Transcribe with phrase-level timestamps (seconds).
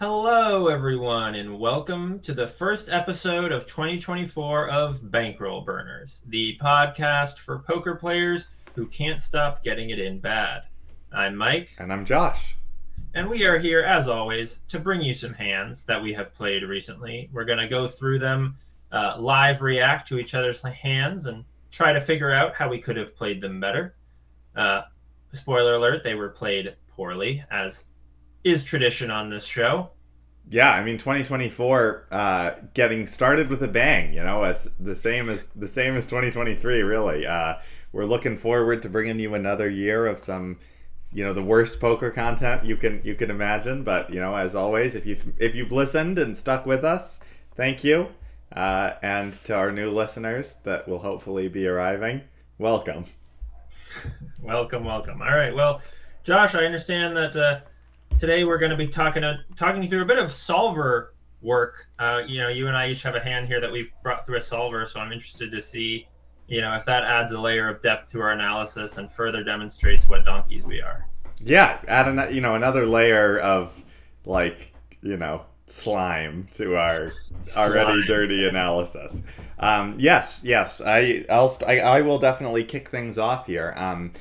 [0.00, 7.38] Hello, everyone, and welcome to the first episode of 2024 of Bankroll Burners, the podcast
[7.40, 10.62] for poker players who can't stop getting it in bad.
[11.12, 11.72] I'm Mike.
[11.78, 12.56] And I'm Josh.
[13.12, 16.62] And we are here, as always, to bring you some hands that we have played
[16.62, 17.28] recently.
[17.30, 18.56] We're going to go through them,
[18.92, 22.96] uh, live react to each other's hands, and try to figure out how we could
[22.96, 23.94] have played them better.
[24.56, 24.80] Uh,
[25.34, 27.88] spoiler alert, they were played poorly, as
[28.44, 29.90] is tradition on this show.
[30.48, 35.28] Yeah, I mean 2024 uh, getting started with a bang, you know, as the same
[35.28, 37.26] as the same as 2023 really.
[37.26, 37.54] Uh,
[37.92, 40.58] we're looking forward to bringing you another year of some
[41.12, 44.54] you know the worst poker content you can you can imagine, but you know, as
[44.54, 47.20] always, if you've if you've listened and stuck with us,
[47.56, 48.08] thank you.
[48.52, 52.20] Uh, and to our new listeners that will hopefully be arriving,
[52.58, 53.04] welcome.
[54.42, 55.22] welcome, welcome.
[55.22, 55.54] All right.
[55.54, 55.80] Well,
[56.24, 57.60] Josh, I understand that uh,
[58.20, 61.86] today we're going to be talking uh, talking through a bit of solver work.
[61.98, 64.36] Uh, you know, you and I each have a hand here that we've brought through
[64.36, 66.06] a solver, so I'm interested to see,
[66.46, 70.06] you know, if that adds a layer of depth to our analysis and further demonstrates
[70.06, 71.06] what donkeys we are.
[71.42, 73.82] Yeah, add an, you know another layer of
[74.26, 77.72] like you know slime to our slime.
[77.72, 79.22] already dirty analysis.
[79.58, 83.72] Um, yes, yes, I I'll I, I will definitely kick things off here.
[83.76, 84.12] Um,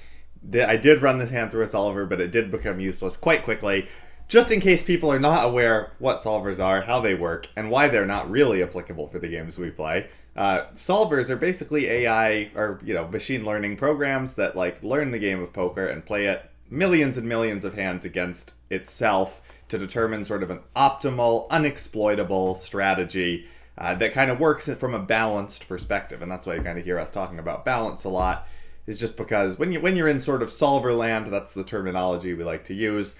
[0.53, 3.87] I did run this hand through a solver, but it did become useless quite quickly.
[4.27, 7.87] Just in case people are not aware what solvers are, how they work, and why
[7.87, 10.07] they're not really applicable for the games we play.
[10.35, 15.19] Uh, solvers are basically AI or you know machine learning programs that like learn the
[15.19, 20.23] game of poker and play it millions and millions of hands against itself to determine
[20.25, 26.21] sort of an optimal, unexploitable strategy uh, that kind of works from a balanced perspective.
[26.21, 28.47] And that's why you kind of hear us talking about balance a lot
[28.89, 32.33] is just because when you when you're in sort of solver land, that's the terminology
[32.33, 33.15] we like to use.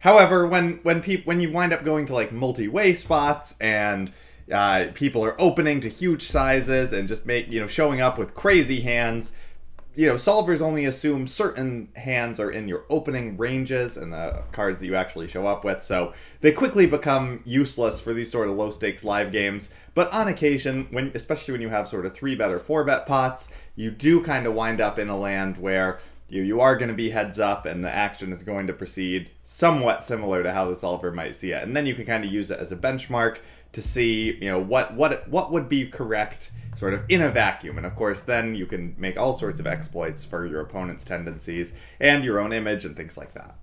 [0.00, 4.12] However, when when people when you wind up going to like multi-way spots and
[4.52, 8.34] uh, people are opening to huge sizes and just make you know showing up with
[8.34, 9.34] crazy hands,
[9.94, 14.78] you know solvers only assume certain hands are in your opening ranges and the cards
[14.80, 16.12] that you actually show up with, so
[16.42, 19.72] they quickly become useless for these sort of low stakes live games.
[19.94, 23.06] But on occasion, when especially when you have sort of three bet or four bet
[23.06, 26.88] pots, you do kind of wind up in a land where you, you are going
[26.88, 30.68] to be heads up and the action is going to proceed somewhat similar to how
[30.68, 31.62] the solver might see it.
[31.62, 33.38] And then you can kind of use it as a benchmark
[33.72, 37.76] to see, you know, what what what would be correct sort of in a vacuum.
[37.76, 41.76] And of course, then you can make all sorts of exploits for your opponent's tendencies
[42.00, 43.54] and your own image and things like that.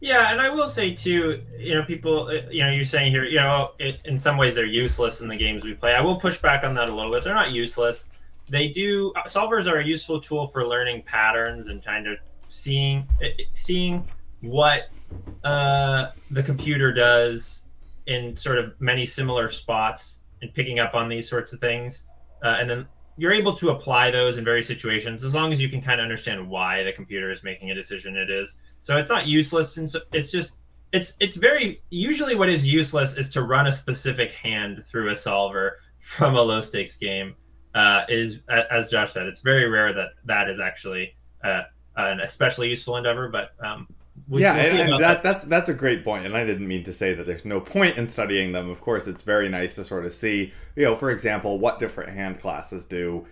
[0.00, 3.24] Yeah, and I will say too, you know, people, uh, you know, you're saying here,
[3.24, 5.96] you know, it, in some ways they're useless in the games we play.
[5.96, 7.24] I will push back on that a little bit.
[7.24, 8.08] They're not useless
[8.48, 13.06] they do solvers are a useful tool for learning patterns and kind of seeing
[13.52, 14.06] seeing
[14.40, 14.88] what
[15.44, 17.68] uh, the computer does
[18.06, 22.08] in sort of many similar spots and picking up on these sorts of things.
[22.42, 22.86] Uh, and then
[23.16, 26.04] you're able to apply those in various situations as long as you can kind of
[26.04, 28.56] understand why the computer is making a decision it is.
[28.82, 30.58] So it's not useless and so it's just
[30.92, 35.14] it's it's very usually what is useless is to run a specific hand through a
[35.14, 37.34] solver from a low stakes game
[37.74, 41.14] uh, is as Josh said, it's very rare that that is actually
[41.44, 41.62] uh,
[41.96, 43.28] an especially useful endeavor.
[43.28, 43.86] But um,
[44.28, 46.66] we, yeah, we'll and, and that, that, that's that's a great point, and I didn't
[46.66, 48.70] mean to say that there's no point in studying them.
[48.70, 52.10] Of course, it's very nice to sort of see, you know, for example, what different
[52.10, 53.26] hand classes do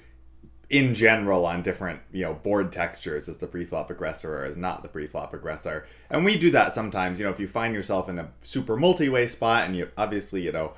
[0.68, 4.82] in general on different you know board textures as the pre-flop aggressor or as not
[4.82, 8.18] the pre-flop aggressor and we do that sometimes you know if you find yourself in
[8.18, 10.72] a super multi-way spot and you obviously you know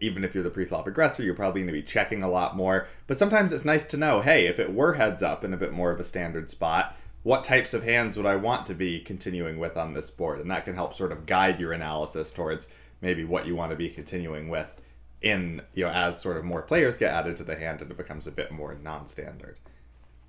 [0.00, 2.86] even if you're the pre-flop aggressor, you're probably going to be checking a lot more.
[3.06, 5.72] But sometimes it's nice to know, hey, if it were heads up in a bit
[5.72, 9.58] more of a standard spot, what types of hands would I want to be continuing
[9.58, 10.40] with on this board?
[10.40, 12.68] And that can help sort of guide your analysis towards
[13.00, 14.80] maybe what you want to be continuing with
[15.22, 17.96] in, you know, as sort of more players get added to the hand and it
[17.96, 19.58] becomes a bit more non-standard.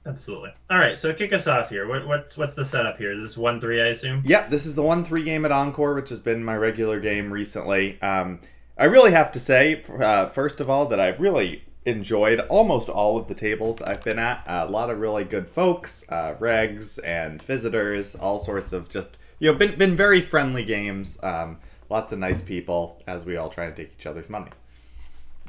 [0.08, 0.52] Absolutely.
[0.70, 1.88] All right, so kick us off here.
[1.88, 3.12] What, what's what's the setup here?
[3.12, 3.82] Is this one three?
[3.82, 4.22] I assume.
[4.24, 7.34] Yep, this is the one three game at Encore, which has been my regular game
[7.34, 8.00] recently.
[8.04, 8.40] Um,
[8.78, 13.18] I really have to say, uh, first of all, that I've really enjoyed almost all
[13.18, 14.44] of the tables I've been at.
[14.46, 19.18] Uh, a lot of really good folks, uh, regs and visitors, all sorts of just
[19.40, 21.22] you know been been very friendly games.
[21.24, 24.52] Um, lots of nice people as we all try to take each other's money.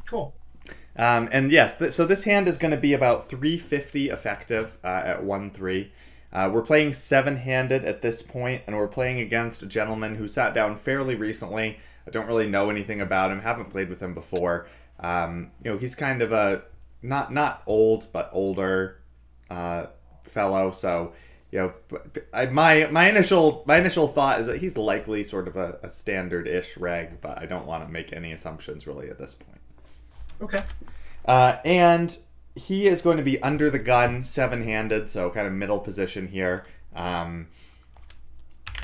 [0.06, 0.34] Cool.
[0.94, 5.02] Um, and yes, th- so this hand is going to be about 350 effective uh,
[5.04, 5.92] at 1 3.
[6.32, 10.28] Uh, we're playing seven handed at this point, and we're playing against a gentleman who
[10.28, 13.40] sat down fairly recently I don't really know anything about him.
[13.40, 14.68] Haven't played with him before.
[15.00, 16.62] Um, you know, he's kind of a
[17.02, 19.00] not not old but older
[19.50, 19.86] uh,
[20.24, 20.72] fellow.
[20.72, 21.12] So
[21.50, 21.72] you know,
[22.32, 25.90] I, my my initial my initial thought is that he's likely sort of a, a
[25.90, 29.60] standard-ish reg, but I don't want to make any assumptions really at this point.
[30.40, 30.62] Okay.
[31.24, 32.16] Uh, and
[32.54, 36.64] he is going to be under the gun, seven-handed, so kind of middle position here.
[36.94, 37.48] Um,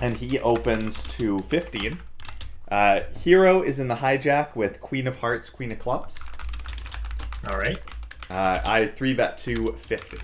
[0.01, 1.99] and he opens to 15.
[2.73, 6.27] Uh, Hero is in the hijack with Queen of Hearts, Queen of Clubs.
[7.47, 7.79] All right.
[8.31, 10.17] Uh, I three bet to 50.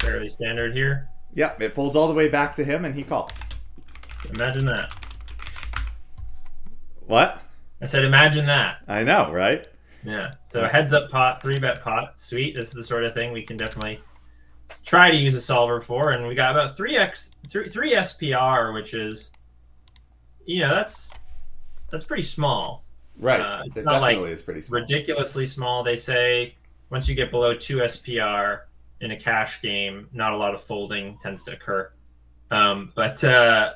[0.00, 1.08] Fairly standard here.
[1.34, 3.38] Yep, it folds all the way back to him and he calls.
[4.30, 4.92] Imagine that.
[7.06, 7.40] What?
[7.80, 8.78] I said, imagine that.
[8.88, 9.68] I know, right?
[10.02, 10.32] Yeah.
[10.46, 12.56] So heads up pot, three bet pot, sweet.
[12.56, 14.00] This is the sort of thing we can definitely
[14.84, 18.74] try to use a solver for, and we got about three x three three SPR,
[18.74, 19.30] which is,
[20.46, 21.18] you know, that's
[21.90, 22.84] that's pretty small.
[23.18, 23.40] Right.
[23.40, 24.80] Uh, it's it not like pretty small.
[24.80, 25.82] Ridiculously small.
[25.84, 26.56] They say
[26.90, 28.62] once you get below two SPR
[29.00, 31.90] in a cash game, not a lot of folding tends to occur.
[32.50, 33.74] Um, but uh,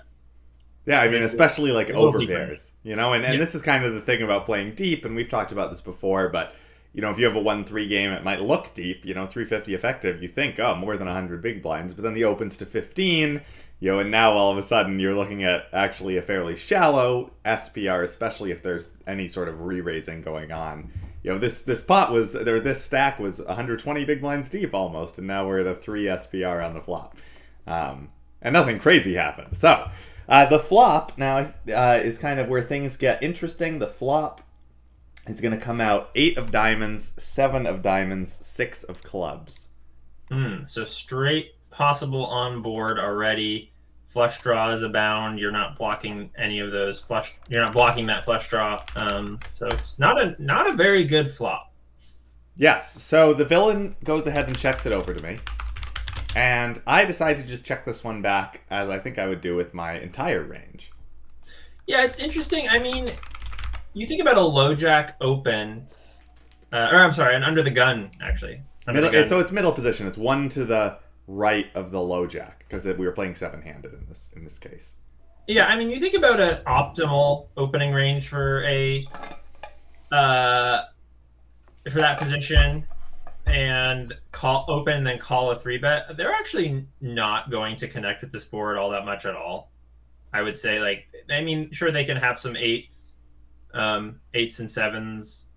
[0.87, 3.39] Yeah, I mean, especially like over pairs, you know, and, and Yeah.
[3.39, 6.29] this is kind of the thing about playing deep, and we've talked about this before,
[6.31, 6.55] but
[6.95, 9.27] you know, if you have a one three game, it might look deep, you know,
[9.27, 12.57] three fifty effective, you think, oh, more than hundred big blinds, but then the opens
[12.59, 13.43] to fifteen,
[13.81, 17.31] you know, and now all of a sudden you're looking at actually a fairly shallow
[17.45, 20.91] SPR, especially if there's any sort of re-raising going on.
[21.23, 22.61] You know, this this pot was there.
[22.61, 26.65] This stack was 120 big blinds deep almost, and now we're at a three SPR
[26.65, 27.17] on the flop,
[27.67, 28.11] um,
[28.41, 29.57] and nothing crazy happened.
[29.57, 29.91] So
[30.29, 33.79] uh, the flop now uh, is kind of where things get interesting.
[33.79, 34.43] The flop
[35.27, 39.69] is going to come out eight of diamonds, seven of diamonds, six of clubs.
[40.31, 43.71] Hmm, so straight possible on board already.
[44.05, 45.39] Flush draws abound.
[45.39, 47.37] You're not blocking any of those flush.
[47.49, 48.83] You're not blocking that flush draw.
[48.97, 51.73] Um, so it's not a not a very good flop.
[52.57, 55.39] Yes, so the villain goes ahead and checks it over to me.
[56.35, 59.55] And I decide to just check this one back as I think I would do
[59.55, 60.91] with my entire range.
[61.87, 62.69] Yeah, it's interesting.
[62.69, 63.13] I mean,
[63.95, 65.87] you think about a low jack open,
[66.73, 68.63] uh, or I'm sorry, an under the gun actually.
[68.87, 70.07] Middle, so it's middle position.
[70.07, 70.99] It's one to the
[71.29, 74.59] right of the low jack because we were playing seven handed in this in this
[74.59, 74.95] case.
[75.47, 79.07] Yeah, I mean, you think about an optimal opening range for a
[80.11, 80.83] uh,
[81.91, 82.87] for that position,
[83.47, 86.17] and call open and then call a three bet.
[86.17, 89.71] They're actually not going to connect with this board all that much at all.
[90.33, 93.17] I would say, like, I mean, sure they can have some eights,
[93.73, 95.49] um, eights and sevens,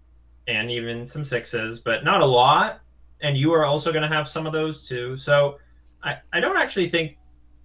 [0.48, 2.82] and even some sixes, but not a lot.
[3.22, 5.16] And you are also going to have some of those too.
[5.16, 5.60] So
[6.04, 7.18] I, I don't actually think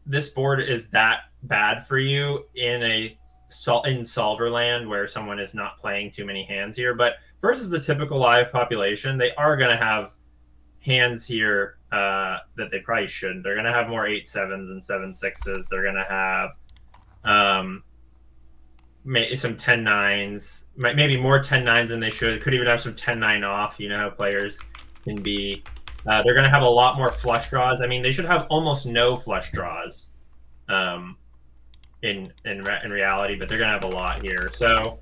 [0.05, 3.19] this board is that bad for you in a
[3.49, 6.95] sol- in solver land where someone is not playing too many hands here.
[6.95, 10.15] But versus the typical live population, they are going to have
[10.81, 13.43] hands here uh, that they probably shouldn't.
[13.43, 15.69] They're going to have more eight sevens and seven sixes.
[15.69, 16.51] They're going to have
[17.25, 17.83] um,
[19.35, 22.41] some 10 nines, maybe more 10 nines than they should.
[22.43, 23.81] Could even have some 10 9 off.
[23.81, 24.61] You know how players
[25.07, 25.63] can be.
[26.07, 27.83] Uh, they're going to have a lot more flush draws.
[27.83, 30.13] I mean, they should have almost no flush draws
[30.69, 31.17] um,
[32.03, 34.49] in in re- in reality, but they're going to have a lot here.
[34.53, 35.01] So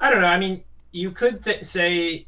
[0.00, 0.28] I don't know.
[0.28, 0.62] I mean,
[0.92, 2.26] you could th- say,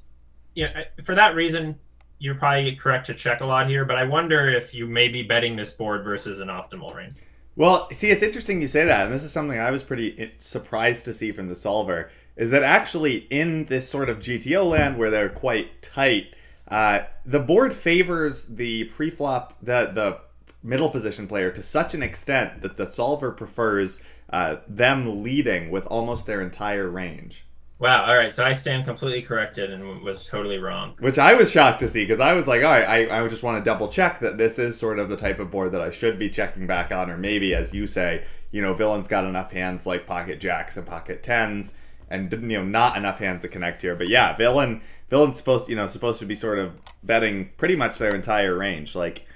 [0.55, 1.79] you know, for that reason,
[2.19, 3.85] you're probably correct to check a lot here.
[3.85, 7.15] But I wonder if you may be betting this board versus an optimal range.
[7.57, 11.05] Well, see, it's interesting you say that, and this is something I was pretty surprised
[11.05, 12.11] to see from the solver.
[12.37, 16.35] Is that actually in this sort of GTO land where they're quite tight,
[16.75, 20.19] uh, the board favors the pre-flop, the the
[20.65, 25.87] middle position player to such an extent that the solver prefers uh, them leading with
[25.87, 27.47] almost their entire range.
[27.79, 28.07] Wow.
[28.07, 28.33] All right.
[28.33, 30.95] So I stand completely corrected and was totally wrong.
[30.99, 33.45] Which I was shocked to see because I was like, all right, I, I just
[33.45, 35.93] want to double check that this is sort of the type of board that I
[35.93, 39.53] should be checking back on, or maybe, as you say, you know, villain's got enough
[39.53, 41.77] hands like pocket jacks and pocket tens,
[42.15, 43.97] and you know, not enough hands to connect here.
[43.97, 44.81] But yeah, villain
[45.11, 48.95] villain's supposed you know supposed to be sort of betting pretty much their entire range,
[48.95, 49.27] like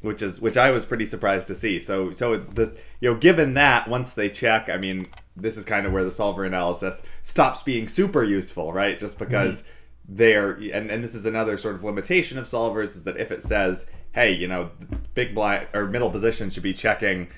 [0.00, 1.78] which is which I was pretty surprised to see.
[1.78, 5.86] So so the you know given that once they check, I mean this is kind
[5.86, 8.98] of where the solver analysis stops being super useful, right?
[8.98, 9.24] Just mm-hmm.
[9.24, 9.64] because
[10.08, 13.42] they're and, and this is another sort of limitation of solvers is that if it
[13.42, 14.70] says, hey, you know,
[15.14, 17.28] big blind or middle position should be checking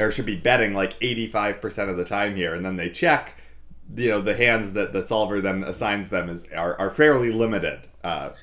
[0.00, 3.36] or should be betting like 85% of the time here and then they check
[3.96, 7.80] you know the hands that the solver then assigns them is are, are fairly limited
[8.02, 8.38] uh, from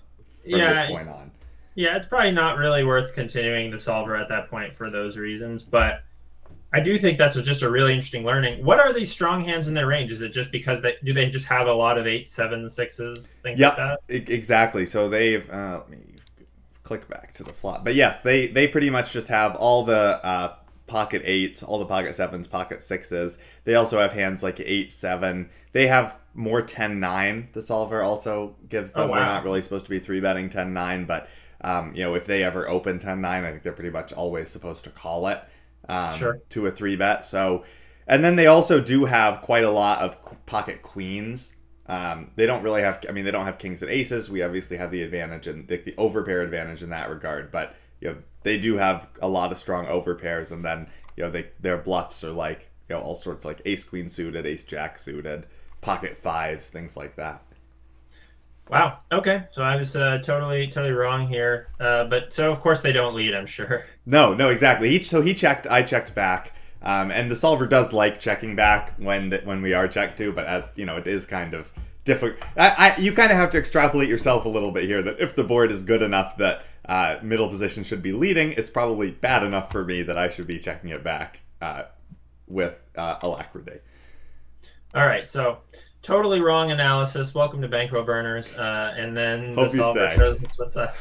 [0.46, 1.32] Yeah, this point on
[1.76, 5.64] Yeah, it's probably not really worth continuing the solver at that point for those reasons,
[5.64, 6.04] but
[6.74, 8.64] I do think that's just a really interesting learning.
[8.66, 10.12] What are these strong hands in their range?
[10.12, 13.40] Is it just because they do they just have a lot of eight, seven, sixes,
[13.44, 13.70] things Yep.
[13.70, 14.00] like that?
[14.10, 16.00] Exactly so they've uh, let me
[16.84, 17.84] click back to the flop.
[17.86, 20.56] But yes, they they pretty much just have all the uh,
[20.92, 23.38] pocket eights, all the pocket sevens, pocket sixes.
[23.64, 25.50] They also have hands like eight seven.
[25.72, 27.54] They have more 10-9.
[27.54, 29.04] The solver also gives them.
[29.04, 29.20] Oh, wow.
[29.20, 31.30] We're not really supposed to be three betting 10-9, but
[31.62, 34.84] um, you know if they ever open 10-9, I think they're pretty much always supposed
[34.84, 35.40] to call it
[35.88, 36.42] um, Sure.
[36.50, 37.24] to a three bet.
[37.24, 37.64] So,
[38.06, 41.56] and then they also do have quite a lot of pocket queens.
[41.88, 43.04] Um, they don't really have.
[43.08, 44.30] I mean, they don't have kings and aces.
[44.30, 47.50] We obviously have the advantage and the, the overpair advantage in that regard.
[47.52, 51.32] But you know, they do have a lot of strong overpairs, and then you know,
[51.32, 54.98] they their bluffs are like you know all sorts like ace queen suited, ace jack
[54.98, 55.48] suited,
[55.82, 57.44] pocket fives, things like that.
[58.70, 59.00] Wow.
[59.12, 59.44] Okay.
[59.52, 61.68] So I was uh, totally totally wrong here.
[61.80, 63.34] Uh, but so of course they don't lead.
[63.34, 63.86] I'm sure.
[64.04, 64.90] No, no, exactly.
[64.90, 65.68] He, so he checked.
[65.68, 66.54] I checked back.
[66.82, 70.32] Um, and the solver does like checking back when th- when we are checked to,
[70.32, 71.72] but as you know, it is kind of
[72.04, 72.42] difficult.
[72.58, 75.04] I, I, you kind of have to extrapolate yourself a little bit here.
[75.04, 78.70] That if the board is good enough that uh, middle position should be leading, it's
[78.70, 81.84] probably bad enough for me that I should be checking it back uh,
[82.48, 83.80] with uh, alacrity.
[84.94, 85.28] All right.
[85.28, 85.60] So
[86.02, 87.34] totally wrong analysis.
[87.34, 88.54] Welcome to Bankroll Burners.
[88.56, 90.96] Uh, and then Hope the solver shows us what's up.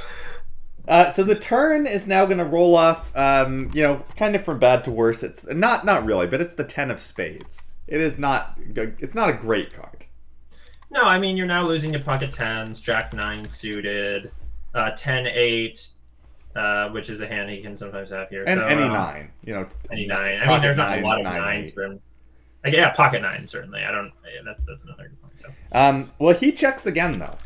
[0.87, 4.45] Uh, so the turn is now going to roll off, um, you know, kind of
[4.45, 5.23] from bad to worse.
[5.23, 7.69] It's not not really, but it's the ten of spades.
[7.87, 8.59] It is not.
[8.75, 10.07] It's not a great card.
[10.91, 14.33] No, I mean you're now losing to pocket tens, Jack nine suited,
[14.75, 15.89] uh, 10 8,
[16.57, 18.45] uh, which is a hand he can sometimes have here.
[18.47, 19.67] And So, any um, nine, you know.
[19.91, 20.41] Any nine.
[20.41, 22.01] I mean, there's not nines, a lot of nine, nines for him.
[22.65, 23.83] Like, yeah, pocket nine certainly.
[23.83, 24.13] I don't.
[24.25, 25.39] yeah, That's that's another good point.
[25.39, 27.39] So, Um, well, he checks again though.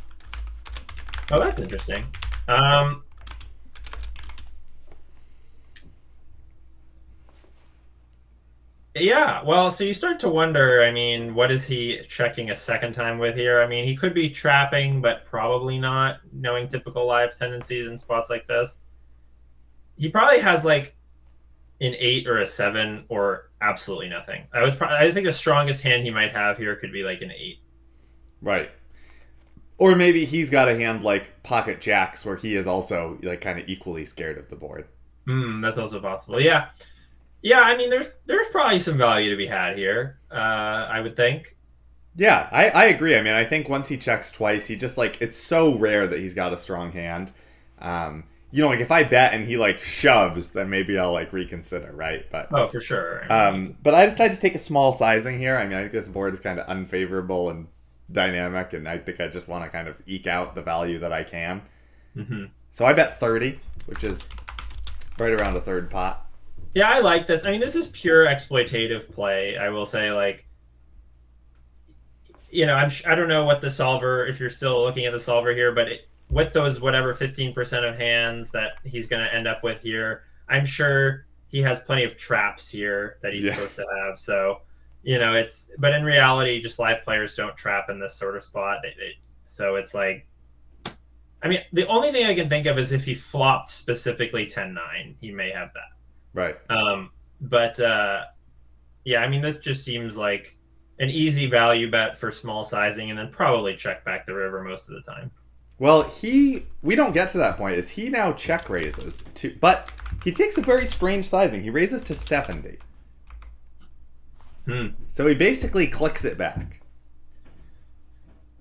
[1.31, 2.05] oh, that's interesting.
[2.49, 3.04] Um,
[8.95, 9.43] yeah.
[9.43, 10.83] Well, so you start to wonder.
[10.83, 13.61] I mean, what is he checking a second time with here?
[13.61, 18.31] I mean, he could be trapping, but probably not, knowing typical live tendencies in spots
[18.31, 18.83] like this.
[19.97, 20.97] He probably has like
[21.81, 24.47] an eight or a seven or absolutely nothing.
[24.53, 24.77] I was.
[24.77, 27.59] Pro- I think the strongest hand he might have here could be like an eight.
[28.41, 28.71] Right.
[29.77, 33.59] Or maybe he's got a hand like pocket jacks where he is also like kind
[33.59, 34.87] of equally scared of the board.
[35.27, 36.41] Hmm, that's also possible.
[36.41, 36.69] Yeah,
[37.45, 37.61] yeah.
[37.61, 40.19] I mean, there's there's probably some value to be had here.
[40.31, 41.57] Uh, I would think.
[42.17, 43.17] Yeah, I, I agree.
[43.17, 46.19] I mean, I think once he checks twice, he just like it's so rare that
[46.19, 47.33] he's got a strong hand.
[47.81, 51.33] Um, you know, like if I bet and he like shoves, then maybe I'll like
[51.33, 52.25] reconsider, right?
[52.31, 53.25] But Oh, for sure.
[53.29, 55.57] I mean, um, but I decided to take a small sizing here.
[55.57, 57.67] I mean, I think this board is kind of unfavorable and
[58.13, 61.13] dynamic, and I think I just want to kind of eke out the value that
[61.13, 61.63] I can.
[62.17, 62.45] Mm-hmm.
[62.71, 64.25] So I bet thirty, which is
[65.19, 66.24] right around a third pot.
[66.75, 67.45] Yeah, I like this.
[67.45, 69.57] I mean, this is pure exploitative play.
[69.57, 70.47] I will say, like,
[72.51, 75.13] you know, I'm sh- I don't know what the solver, if you're still looking at
[75.13, 79.33] the solver here, but it, with those whatever 15% of hands that he's going to
[79.33, 83.55] end up with here, I'm sure he has plenty of traps here that he's Yeah.
[83.55, 84.19] supposed to have.
[84.19, 84.63] So,
[85.05, 88.43] you know, it's but in reality, just live players don't trap in this sort of
[88.43, 88.79] spot.
[88.83, 89.13] They, they,
[89.47, 90.27] so it's like,
[91.43, 95.15] I mean, the only thing I can think of is if he flopped specifically 10-9,
[95.21, 95.94] he may have that.
[96.35, 96.57] Right.
[96.69, 97.11] Um,
[97.41, 98.25] but uh,
[99.05, 100.57] yeah, I mean, this just seems like
[100.99, 104.89] an easy value bet for small sizing, and then probably check back the river most
[104.89, 105.31] of the time.
[105.79, 107.77] Well, he we don't get to that point.
[107.77, 109.57] Is he now check raises to?
[109.61, 109.91] But
[110.23, 111.63] he takes a very strange sizing.
[111.63, 112.79] He raises to seventy.
[114.67, 114.89] Hmm.
[115.09, 116.81] So he basically clicks it back.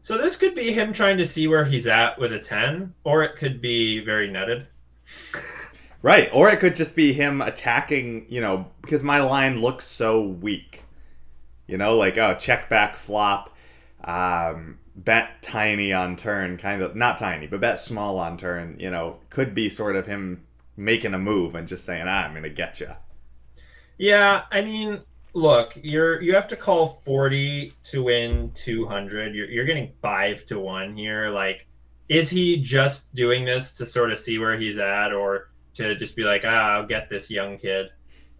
[0.01, 3.23] So this could be him trying to see where he's at with a ten, or
[3.23, 4.65] it could be very nutted.
[6.03, 6.29] Right.
[6.31, 10.83] Or it could just be him attacking, you know, because my line looks so weak.
[11.65, 13.55] You know, like, oh, check back flop,
[14.03, 18.91] um, bet tiny on turn, kind of, not tiny, but bet small on turn, you
[18.91, 20.43] know, could be sort of him
[20.75, 22.91] making a move and just saying, ah, I'm to get you.
[23.97, 24.99] Yeah, I mean,
[25.33, 29.35] look, you're you have to call forty to win two hundred.
[29.35, 31.29] You're you're getting five to one here.
[31.29, 31.67] Like,
[32.09, 36.15] is he just doing this to sort of see where he's at, or to just
[36.15, 37.89] be like, ah, I'll get this young kid?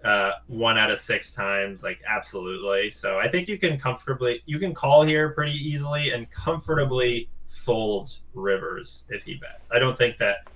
[0.04, 2.90] Uh, one out of six times, like absolutely.
[2.90, 8.10] So I think you can comfortably you can call here pretty easily and comfortably fold
[8.34, 9.72] rivers if he bets.
[9.72, 10.48] I don't think that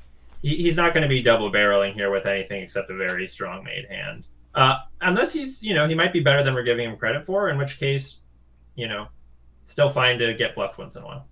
[0.42, 3.64] he, he's not going to be double barreling here with anything except a very strong
[3.64, 4.26] made hand.
[4.54, 7.50] Uh, unless he's, you know, he might be better than we're giving him credit for,
[7.50, 8.24] in which case,
[8.76, 9.08] you know,
[9.66, 11.28] still fine to get bluffed once in a while.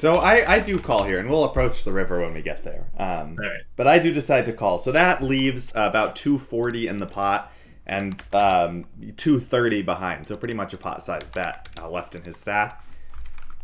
[0.00, 2.86] So I, I do call here, and we'll approach the river when we get there.
[2.96, 3.60] Um, right.
[3.76, 4.78] But I do decide to call.
[4.78, 7.52] So that leaves about 240 in the pot
[7.84, 8.86] and um,
[9.18, 10.26] 230 behind.
[10.26, 12.82] So pretty much a pot sized bet uh, left in his stack.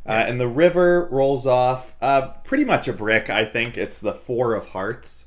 [0.04, 3.78] Uh, and the river rolls off uh, pretty much a brick, I think.
[3.78, 5.24] It's the four of hearts.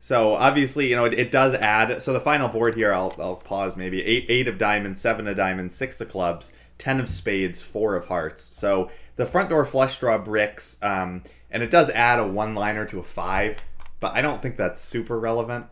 [0.00, 2.02] So obviously, you know, it, it does add.
[2.02, 5.36] So the final board here, I'll, I'll pause maybe eight eight of diamonds, seven of
[5.36, 8.42] diamonds, six of clubs, ten of spades, four of hearts.
[8.42, 12.84] So the front door flush draw bricks, um, and it does add a one liner
[12.86, 13.58] to a five,
[14.00, 15.66] but I don't think that's super relevant.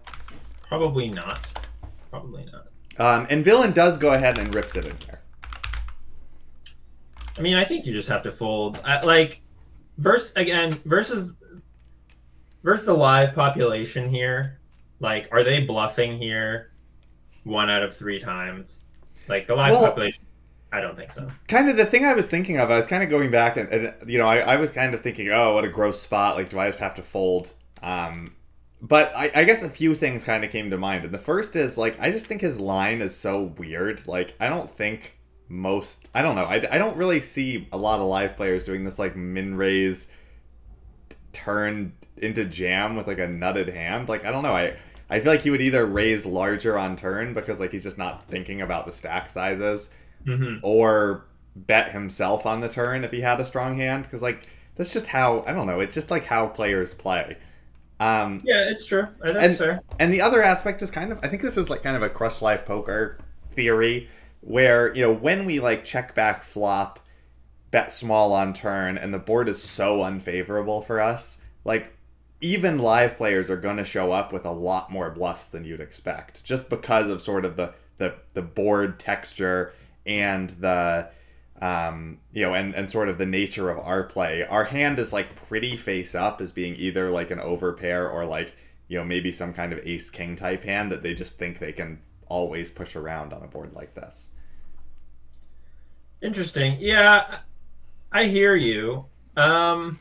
[0.69, 1.69] Probably not.
[2.11, 2.67] Probably not.
[2.99, 5.21] Um, and villain does go ahead and rips it in here.
[7.37, 8.79] I mean, I think you just have to fold.
[8.85, 9.41] I, like,
[9.99, 11.33] verse again versus
[12.63, 14.61] versus the live population here.
[15.01, 16.73] Like, are they bluffing here?
[17.45, 18.85] One out of three times.
[19.29, 20.23] Like the live Well- population,
[20.73, 21.31] I don't think so.
[21.49, 23.69] kind of the thing I was thinking of, I was kind of going back and,
[23.69, 26.37] and you know, I, I was kind of thinking, oh, what a gross spot.
[26.37, 27.53] Like, do I just have to fold?
[27.83, 28.35] Um,
[28.81, 31.05] but I, I guess a few things kind of came to mind.
[31.05, 34.07] And the first is, like, I just think his line is so weird.
[34.09, 38.01] Like, I don't think most, I don't know, I, I don't really see a lot
[38.01, 40.09] of live players doing this, like, min raise
[41.11, 44.09] t- turn into jam with, like, a nutted hand.
[44.09, 44.55] Like, I don't know.
[44.55, 44.75] I,
[45.11, 48.25] I feel like he would either raise larger on turn because, like, he's just not
[48.25, 49.91] thinking about the stack sizes
[50.25, 51.25] hmm or
[51.55, 55.07] bet himself on the turn if he had a strong hand because like that's just
[55.07, 57.35] how i don't know it's just like how players play
[58.01, 59.03] um Yeah, it's true.
[59.23, 59.81] Uh, That's And- fair.
[60.01, 62.09] and the other aspect is kind of i think this is like kind of a
[62.09, 63.19] Crush Live Poker
[63.55, 64.09] theory
[64.41, 66.99] where you know when we like check back flop
[67.71, 71.93] bet small on turn and the board is so unfavorable for us like
[72.41, 75.81] even live players are going to show up with a lot more bluffs than you'd
[75.81, 79.73] expect just because of sort of the the, the board texture
[80.07, 81.09] and the
[81.61, 85.13] um, you know and, and sort of the nature of our play our hand is
[85.13, 88.55] like pretty face up as being either like an overpair or like
[88.89, 91.73] you know maybe some kind of ace king type hand that they just think they
[91.73, 94.31] can always push around on a board like this
[96.23, 96.77] Interesting.
[96.79, 97.39] Yeah,
[98.13, 99.05] I hear you.
[99.37, 99.99] Um,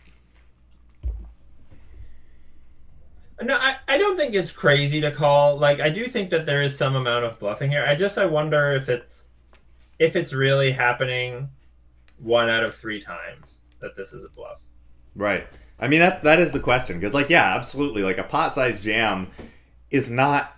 [3.41, 5.57] no, I, I don't think it's crazy to call.
[5.57, 7.83] Like, I do think that there is some amount of bluffing here.
[7.87, 9.29] I just I wonder if it's
[10.01, 11.47] if it's really happening
[12.17, 14.59] one out of three times that this is a bluff.
[15.15, 15.45] Right.
[15.79, 18.01] I mean that that is the question because like yeah, absolutely.
[18.01, 19.27] Like a pot sized jam
[19.91, 20.51] is not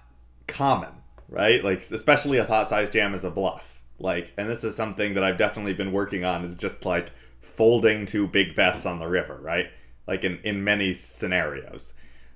[0.48, 0.92] common,
[1.28, 1.62] right?
[1.62, 3.82] Like especially a pot sized jam is a bluff.
[4.00, 8.06] Like and this is something that I've definitely been working on is just like folding
[8.08, 9.68] to big bets on the river, right?
[10.08, 11.96] Like in in many scenarios.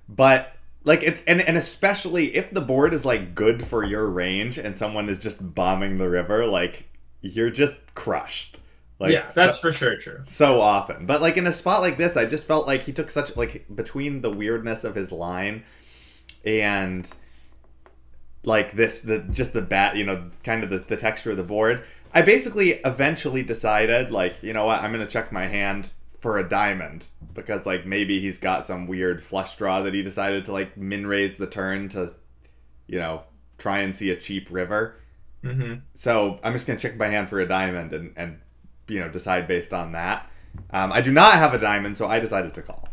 [0.09, 0.53] But
[0.83, 4.75] like it's and and especially if the board is like good for your range and
[4.75, 6.89] someone is just bombing the river, like
[7.21, 8.59] you're just crushed.
[8.99, 10.21] Like yeah, so- that's for sure true.
[10.25, 11.05] so often.
[11.05, 13.65] But like in a spot like this, I just felt like he took such like
[13.73, 15.63] between the weirdness of his line
[16.43, 17.11] and
[18.43, 21.43] like this the just the bat, you know, kind of the, the texture of the
[21.43, 21.83] board.
[22.13, 26.47] I basically eventually decided like, you know what, I'm gonna check my hand for a
[26.49, 30.75] diamond because like maybe he's got some weird flush draw that he decided to like
[30.75, 32.15] min raise the turn to
[32.87, 33.23] you know,
[33.57, 34.95] try and see a cheap river.
[35.43, 38.39] Hmm So I'm just gonna check my hand for a diamond and, and
[38.87, 40.29] you know decide based on that.
[40.71, 42.87] Um, I do not have a diamond, so I decided to call.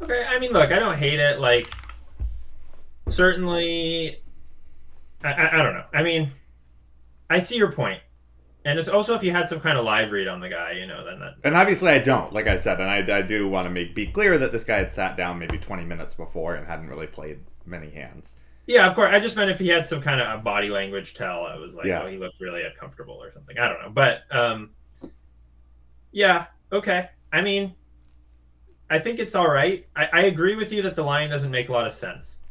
[0.00, 1.40] Okay, I mean, look, I don't hate it.
[1.40, 1.68] Like,
[3.08, 4.18] certainly,
[5.22, 5.84] I, I, I don't know.
[5.92, 6.30] I mean,
[7.30, 7.76] I see your point.
[7.76, 8.02] point,
[8.64, 10.86] and it's also if you had some kind of live read on the guy, you
[10.86, 11.34] know, then that.
[11.44, 14.06] And obviously I don't, like I said, and I, I do want to make be
[14.06, 17.40] clear that this guy had sat down maybe 20 minutes before and hadn't really played
[17.66, 18.36] many hands.
[18.66, 19.10] Yeah, of course.
[19.12, 21.76] I just meant if he had some kind of a body language tell, I was
[21.76, 22.02] like, Yeah.
[22.02, 23.58] oh, he looked really uncomfortable or something.
[23.58, 24.70] I don't know, but um,
[26.12, 27.10] yeah, okay.
[27.32, 27.74] I mean,
[28.88, 29.86] I think it's all right.
[29.96, 32.42] I, I agree with you that the line doesn't make a lot of sense.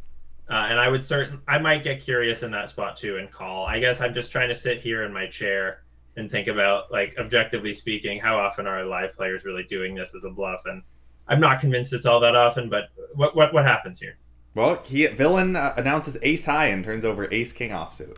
[0.49, 3.65] Uh, and I would certain I might get curious in that spot too and call.
[3.65, 5.83] I guess I'm just trying to sit here in my chair
[6.17, 10.25] and think about like objectively speaking, how often are live players really doing this as
[10.25, 10.63] a bluff?
[10.65, 10.83] And
[11.29, 12.69] I'm not convinced it's all that often.
[12.69, 14.17] But what what what happens here?
[14.55, 18.17] Well, he villain uh, announces ace high and turns over ace king offsuit.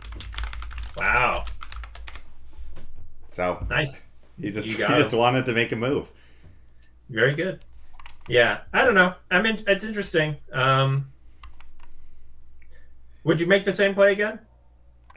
[0.98, 1.46] Wow,
[3.28, 4.04] So nice,
[4.40, 5.20] he just he just him.
[5.20, 6.08] wanted to make a move.
[7.10, 7.60] very good.
[8.28, 9.14] Yeah, I don't know.
[9.30, 10.38] I mean, it's interesting.
[10.52, 11.12] Um,
[13.24, 14.40] would you make the same play again?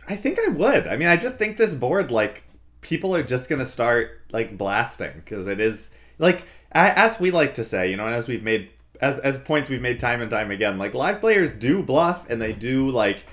[0.09, 0.87] I think I would.
[0.87, 2.45] I mean, I just think this board, like,
[2.81, 7.65] people are just gonna start like blasting because it is like as we like to
[7.65, 10.51] say, you know, and as we've made as as points we've made time and time
[10.51, 13.27] again, like live players do bluff and they do like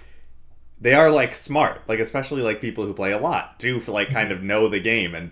[0.80, 4.32] they are like smart, like especially like people who play a lot do like kind
[4.32, 5.32] of know the game and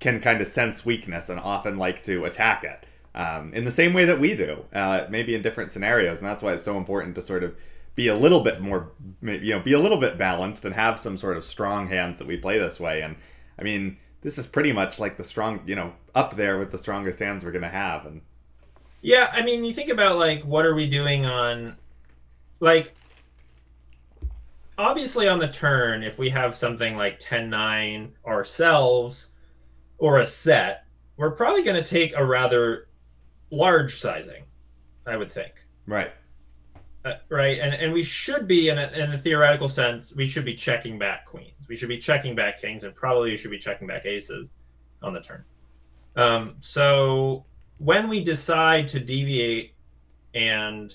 [0.00, 3.92] can kind of sense weakness and often like to attack it um, in the same
[3.92, 7.14] way that we do, uh, maybe in different scenarios, and that's why it's so important
[7.16, 7.56] to sort of
[7.94, 11.16] be a little bit more, you know, be a little bit balanced and have some
[11.16, 13.02] sort of strong hands that we play this way.
[13.02, 13.16] And
[13.58, 16.78] I mean, this is pretty much like the strong, you know, up there with the
[16.78, 18.06] strongest hands we're gonna have.
[18.06, 18.22] And
[19.02, 21.76] Yeah, I mean, you think about like what are we doing on
[22.60, 22.94] like
[24.80, 29.34] obviously on the turn, if we have something like 10-9 ourselves
[29.98, 30.84] or a set,
[31.16, 32.88] we're probably going to take a rather
[33.50, 34.44] large sizing,
[35.06, 35.52] I would think.
[35.86, 36.12] Right.
[37.02, 40.44] Uh, right, and and we should be in a, in a theoretical sense, we should
[40.44, 41.54] be checking back queens.
[41.66, 44.52] We should be checking back kings, and probably we should be checking back aces
[45.02, 45.42] on the turn.
[46.16, 47.46] Um, so
[47.80, 49.72] when we decide to deviate
[50.34, 50.94] and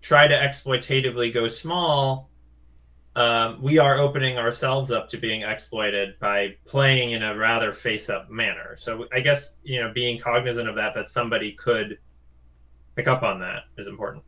[0.00, 2.30] try to exploitatively go small,
[3.14, 8.30] um, we are opening ourselves up to being exploited by playing in a rather face-up
[8.30, 8.74] manner.
[8.78, 11.98] So I guess you know being cognizant of that, that somebody could
[12.96, 14.24] pick up on that is important.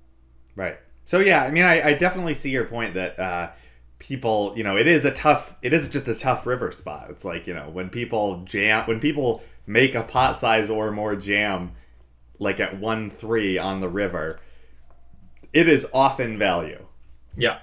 [0.54, 0.78] Right.
[1.06, 3.50] So yeah, I mean, I, I definitely see your point that uh,
[3.98, 7.06] people, you know, it is a tough, it is just a tough river spot.
[7.08, 11.16] It's like you know when people jam, when people make a pot size or more
[11.16, 11.72] jam,
[12.38, 14.40] like at one three on the river,
[15.52, 16.84] it is often value.
[17.36, 17.60] Yeah.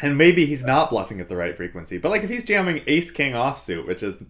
[0.00, 3.10] And maybe he's not bluffing at the right frequency, but like if he's jamming Ace
[3.10, 4.22] King offsuit, which is,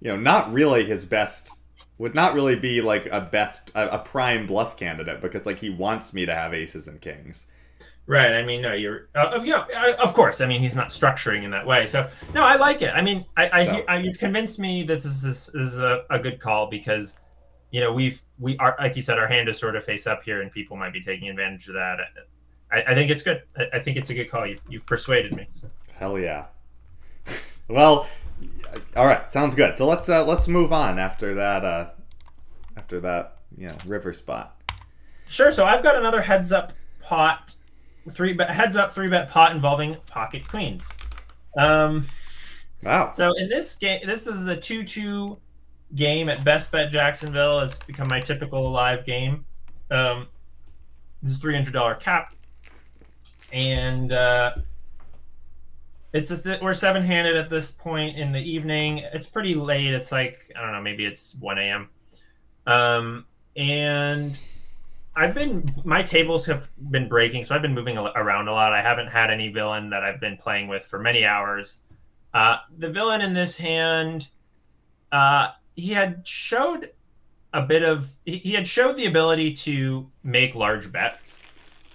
[0.00, 1.58] you know, not really his best
[1.98, 5.70] would not really be like a best a, a, prime bluff candidate because like he
[5.70, 7.46] wants me to have aces and kings
[8.06, 9.64] right i mean no you're uh, know,
[10.02, 12.90] of course i mean he's not structuring in that way so no i like it
[12.90, 13.84] i mean i, I, so.
[13.88, 17.20] I you've convinced me that this is, this is a, a good call because
[17.74, 20.22] you know we've we are like you said our hand is sort of face up
[20.22, 21.98] here and people might be taking advantage of that
[22.70, 25.34] i, I think it's good I, I, think it's a good call you've, you've persuaded
[25.34, 25.68] me so.
[25.98, 26.46] hell yeah
[27.68, 28.06] well
[28.96, 29.76] all right, sounds good.
[29.76, 31.64] So let's uh, let's move on after that.
[31.64, 31.90] Uh,
[32.76, 34.60] after that, you know, river spot.
[35.26, 35.50] Sure.
[35.50, 37.54] So I've got another heads up pot,
[38.10, 40.88] three bet heads up three bet pot involving pocket queens.
[41.56, 42.06] Um,
[42.82, 43.10] wow.
[43.10, 45.38] So in this game, this is a two two
[45.94, 47.60] game at Best Bet Jacksonville.
[47.60, 49.44] has become my typical live game.
[49.90, 50.28] Um,
[51.22, 52.34] this is three hundred dollar cap,
[53.52, 54.54] and uh,
[56.12, 58.98] it's just that we're seven handed at this point in the evening.
[59.12, 59.94] It's pretty late.
[59.94, 61.88] It's like I don't know, maybe it's one a.m.
[62.66, 63.26] Um,
[63.56, 64.40] and
[65.16, 68.72] I've been my tables have been breaking, so I've been moving around a lot.
[68.72, 71.82] I haven't had any villain that I've been playing with for many hours.
[72.32, 74.28] Uh, the villain in this hand,
[75.12, 76.90] uh, he had showed
[77.52, 81.42] a bit of he had showed the ability to make large bets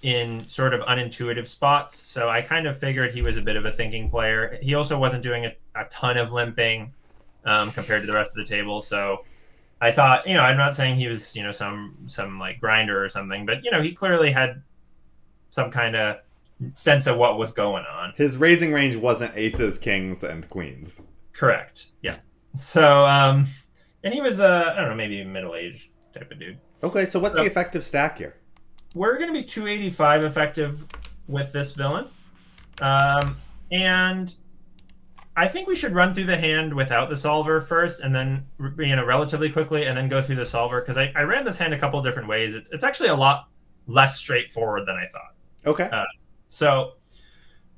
[0.02, 1.96] in sort of unintuitive spots.
[1.96, 4.58] So I kind of figured he was a bit of a thinking player.
[4.62, 6.94] He also wasn't doing a, a ton of limping
[7.44, 8.82] um, compared to the rest of the table.
[8.82, 9.26] So
[9.82, 13.04] I thought, you know, I'm not saying he was, you know, some some like grinder
[13.04, 14.62] or something, but you know, he clearly had
[15.50, 16.18] some kind of
[16.74, 18.14] sense of what was going on.
[18.16, 21.02] His raising range wasn't aces, kings, and queens.
[21.34, 21.92] Correct.
[22.02, 22.18] Yeah.
[22.56, 23.48] So, um,
[24.04, 26.58] and he was, uh, I don't know, maybe middle aged type of dude.
[26.84, 28.36] Okay, so what's so, the effective stack here?
[28.96, 30.86] we're going to be 285 effective
[31.28, 32.06] with this villain.
[32.82, 33.36] Um,
[33.72, 34.34] and
[35.36, 38.46] I think we should run through the hand without the solver first, and then
[38.78, 41.58] you know relatively quickly, and then go through the solver because I, I ran this
[41.58, 42.56] hand a couple different ways.
[42.56, 43.48] It's it's actually a lot
[43.88, 45.36] less straightforward than I thought.
[45.66, 45.90] Okay.
[45.92, 46.04] Uh,
[46.48, 46.94] so,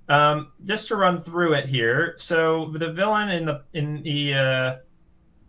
[0.07, 4.75] um, just to run through it here, so the villain in the in the uh,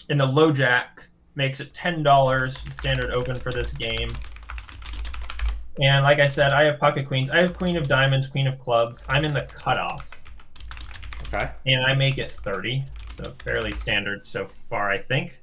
[0.08, 4.10] in the low jack makes it ten dollars standard open for this game.
[5.80, 7.30] And like I said, I have pocket queens.
[7.30, 9.06] I have queen of diamonds, queen of clubs.
[9.08, 10.22] I'm in the cutoff.
[11.28, 11.50] Okay.
[11.66, 12.84] And I make it 30.
[13.16, 15.40] So fairly standard so far, I think.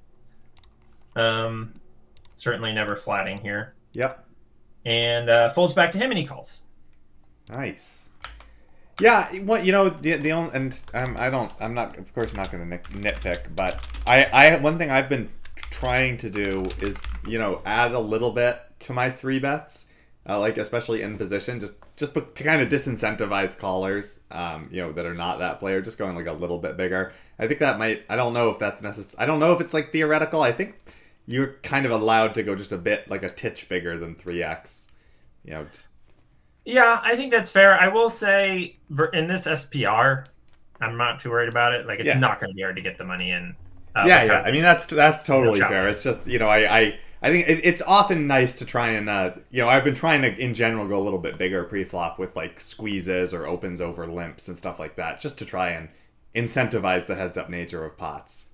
[1.16, 1.74] Um,
[2.36, 3.74] certainly never flatting here.
[3.94, 4.24] Yep.
[4.86, 6.62] And uh, folds back to him and he calls.
[7.50, 8.09] Nice.
[9.00, 12.34] Yeah, what you know the the only and um, I don't I'm not of course
[12.34, 15.30] not going to nitpick, but I I one thing I've been
[15.72, 19.88] trying to do is you know add a little bit to my three bets
[20.30, 24.92] uh, like especially in position, just just to kind of disincentivize callers, um, you know,
[24.92, 27.12] that are not that player, just going like a little bit bigger.
[27.40, 28.04] I think that might.
[28.08, 29.22] I don't know if that's necessary.
[29.22, 30.42] I don't know if it's like theoretical.
[30.42, 30.76] I think
[31.26, 34.44] you're kind of allowed to go just a bit like a titch bigger than three
[34.44, 34.94] x.
[35.44, 35.66] You know.
[35.74, 35.88] Just...
[36.66, 37.80] Yeah, I think that's fair.
[37.80, 38.78] I will say
[39.14, 40.26] in this SPR,
[40.82, 41.86] I'm not too worried about it.
[41.88, 42.20] Like it's yeah.
[42.20, 43.56] not going to be hard to get the money in.
[43.96, 44.42] Uh, yeah, yeah.
[44.42, 45.88] I mean that's that's totally fair.
[45.88, 49.10] It's just you know I I I think it, it's often nice to try and
[49.10, 52.20] uh, you know I've been trying to in general go a little bit bigger pre-flop
[52.20, 55.90] with like squeezes or opens over limps and stuff like that just to try and
[56.36, 58.50] incentivize the heads up nature of pots.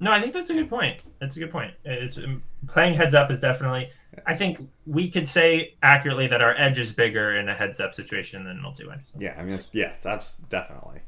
[0.00, 1.02] No, I think that's a good point.
[1.20, 1.74] That's a good point.
[1.84, 3.90] It's, um, playing heads up is definitely.
[4.26, 7.94] I think we could say accurately that our edge is bigger in a heads up
[7.94, 8.96] situation than multi-way.
[9.04, 9.18] So.
[9.20, 11.00] Yeah, I mean, yes, that's definitely.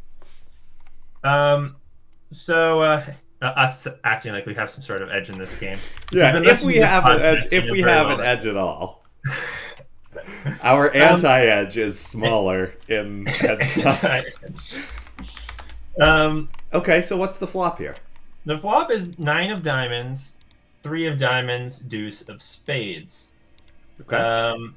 [1.25, 1.77] Um,
[2.31, 3.05] so uh,
[3.43, 5.79] uh, us acting like we have some sort of edge in this game.
[6.13, 9.05] Yeah, if we have an edge, if we have an edge at all.
[10.63, 13.27] Our anti-edge is smaller in
[16.01, 17.95] um, Okay, so what's the flop here?
[18.45, 20.37] The flop is nine of diamonds,
[20.83, 23.33] three of diamonds, deuce of spades.
[24.01, 24.17] Okay.
[24.17, 24.75] Um,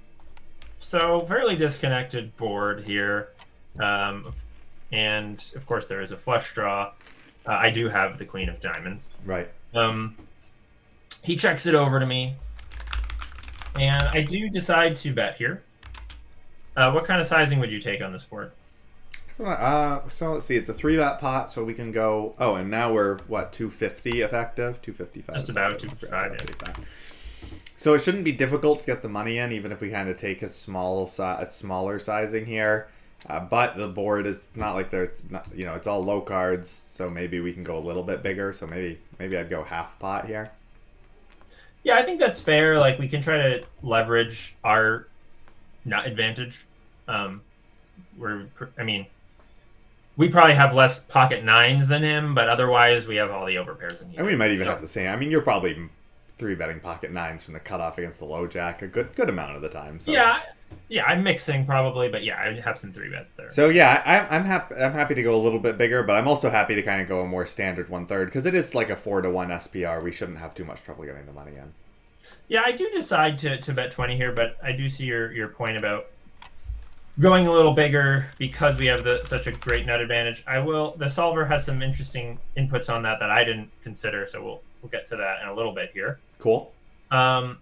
[0.80, 3.30] so fairly disconnected board here,
[3.80, 4.34] um,
[4.92, 6.92] and of course there is a flush draw.
[7.46, 9.10] Uh, I do have the queen of diamonds.
[9.26, 9.50] right.
[9.74, 10.16] Um,
[11.24, 12.36] he checks it over to me,
[13.80, 15.64] and I do decide to bet here.
[16.76, 18.52] Uh, what kind of sizing would you take on this board?
[19.40, 20.56] Uh, so let's see.
[20.56, 22.36] It's a three bet pot, so we can go.
[22.40, 25.36] Oh, and now we're what two fifty effective, two fifty five.
[25.36, 26.80] Just about 255.
[27.78, 30.18] So it shouldn't be difficult to get the money in, even if we kind of
[30.18, 32.88] take a small si- a smaller sizing here.
[33.30, 36.86] Uh, but the board is not like there's not, you know, it's all low cards,
[36.90, 38.54] so maybe we can go a little bit bigger.
[38.54, 40.52] So maybe maybe I'd go half pot here.
[41.84, 42.80] Yeah, I think that's fair.
[42.80, 45.08] Like we can try to leverage our
[45.86, 46.66] nut advantage.
[47.08, 47.42] Um,
[48.18, 48.46] we're,
[48.78, 49.06] I mean,
[50.16, 54.02] we probably have less pocket nines than him, but otherwise we have all the overpairs
[54.02, 54.20] in here.
[54.20, 55.12] And we might even So- have the same.
[55.12, 55.90] I mean, you're probably
[56.38, 59.56] three betting pocket nines from the cutoff against the low jack a good good amount
[59.56, 60.00] of the time.
[60.00, 60.12] So.
[60.12, 60.42] Yeah,
[60.90, 63.52] yeah, I'm mixing probably, but yeah, I have some three bets there.
[63.52, 64.76] So yeah, I, I'm happy.
[64.76, 67.08] I'm happy to go a little bit bigger, but I'm also happy to kind of
[67.08, 70.04] go a more standard one third because it is like a four to one SPR.
[70.04, 71.74] We shouldn't have too much trouble getting the money in.
[72.48, 75.50] Yeah, I do decide to, to bet 20 here, but I do see your, your
[75.50, 76.08] point about
[77.20, 80.44] going a little bigger because we have the such a great nut advantage.
[80.48, 80.96] I will.
[80.98, 84.90] The solver has some interesting inputs on that that I didn't consider, so we'll we'll
[84.90, 86.20] get to that in a little bit here.
[86.40, 86.72] Cool.
[87.12, 87.60] Um,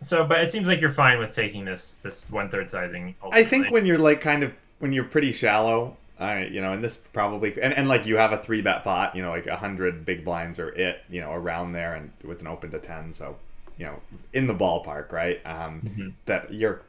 [0.00, 3.14] so, but it seems like you're fine with taking this this one third sizing.
[3.30, 6.82] I think when you're like kind of when you're pretty shallow, I you know, and
[6.82, 9.56] this probably and, and like you have a three bet pot, you know, like a
[9.56, 13.12] hundred big blinds or it, you know, around there, and with an open to ten,
[13.12, 13.36] so
[13.78, 14.00] you know,
[14.32, 15.40] in the ballpark, right?
[15.46, 16.12] Um, Mhm.
[16.26, 16.82] That you're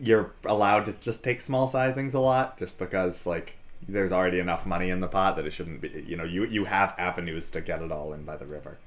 [0.00, 4.66] you're allowed to just take small sizings a lot, just because like there's already enough
[4.66, 6.04] money in the pot that it shouldn't be.
[6.06, 8.78] You know, you you have avenues to get it all in by the river.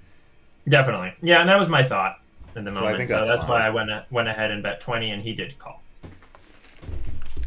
[0.67, 2.19] definitely, yeah, and that was my thought
[2.55, 2.97] in the So I moment.
[2.97, 5.57] think So that's that's, why I went went ahead and bet 20, and he did
[5.59, 5.83] call.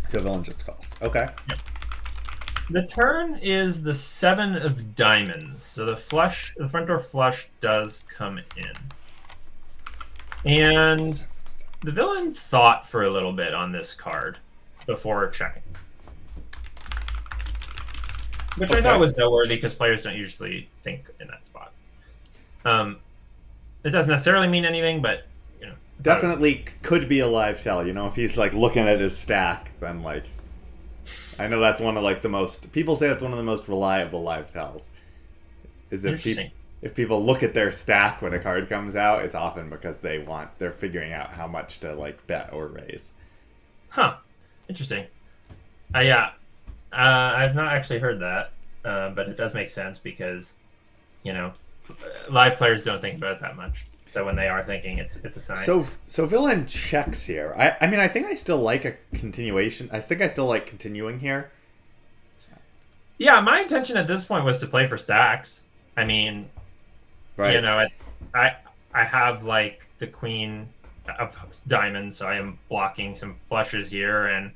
[0.09, 0.96] So villain just calls.
[1.03, 1.29] Okay.
[2.70, 5.62] The turn is the seven of diamonds.
[5.64, 8.92] So the flush, the front door flush does come in.
[10.44, 11.27] And
[11.83, 14.38] the villain thought for a little bit on this card
[14.87, 15.62] before checking.
[18.57, 21.73] Which I thought was noteworthy because players don't usually think in that spot.
[22.64, 22.99] Um,
[23.85, 25.27] it doesn't necessarily mean anything, but
[25.61, 27.87] you know, it was- Definitely could be a live tell.
[27.87, 30.25] You know, if he's like looking at his stack, then like,
[31.38, 33.69] I know that's one of like the most people say that's one of the most
[33.69, 34.90] reliable live tells.
[35.90, 36.45] Is if people.
[36.83, 40.19] If people look at their stack when a card comes out, it's often because they
[40.19, 43.14] want they're figuring out how much to like bet or raise.
[43.90, 44.16] Huh.
[44.69, 45.07] Interesting.
[45.95, 46.31] Uh, yeah.
[46.93, 48.53] Uh, I've not actually heard that,
[48.85, 50.59] uh, but it does make sense because,
[51.23, 51.53] you know,
[52.31, 53.87] live players don't think about it that much.
[54.05, 55.64] So when they are thinking, it's it's a sign.
[55.64, 57.55] So so villain checks here.
[57.57, 59.88] I I mean I think I still like a continuation.
[59.93, 61.51] I think I still like continuing here.
[63.19, 65.66] yeah, my intention at this point was to play for stacks.
[65.97, 66.49] I mean,
[67.40, 67.55] Right.
[67.55, 67.87] you know,
[68.35, 68.57] I,
[68.92, 70.68] I have like the queen
[71.18, 74.53] of diamonds, so I am blocking some flushes here, and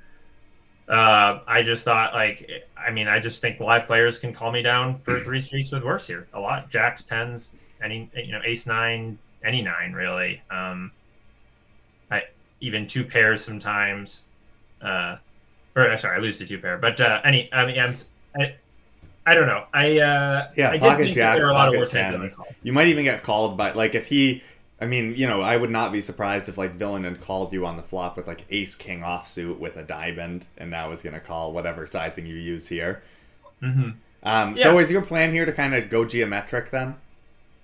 [0.89, 4.63] uh, I just thought like, I mean, I just think live players can call me
[4.63, 6.29] down for three streets with worse here.
[6.35, 10.43] A lot, jacks, tens, any you know, ace nine, any nine really.
[10.51, 10.93] Um,
[12.11, 12.25] I
[12.61, 14.29] even two pairs sometimes.
[14.83, 15.17] Uh,
[15.75, 17.95] or sorry, I lose the two pair, but uh, any, I mean, I'm.
[18.37, 18.57] I,
[19.27, 19.65] I don't know.
[19.73, 22.39] I uh, Yeah, I pocket think jacks, there are a lot of worse tens.
[22.63, 24.43] You might even get called by like if he.
[24.81, 27.65] I mean, you know, I would not be surprised if like villain had called you
[27.65, 31.21] on the flop with like ace king offsuit with a diamond, and that was gonna
[31.21, 33.03] call whatever sizing you use here.
[33.61, 33.91] hmm
[34.23, 34.65] Um, Yeah.
[34.65, 36.97] So is your plan here to kind of go geometric then?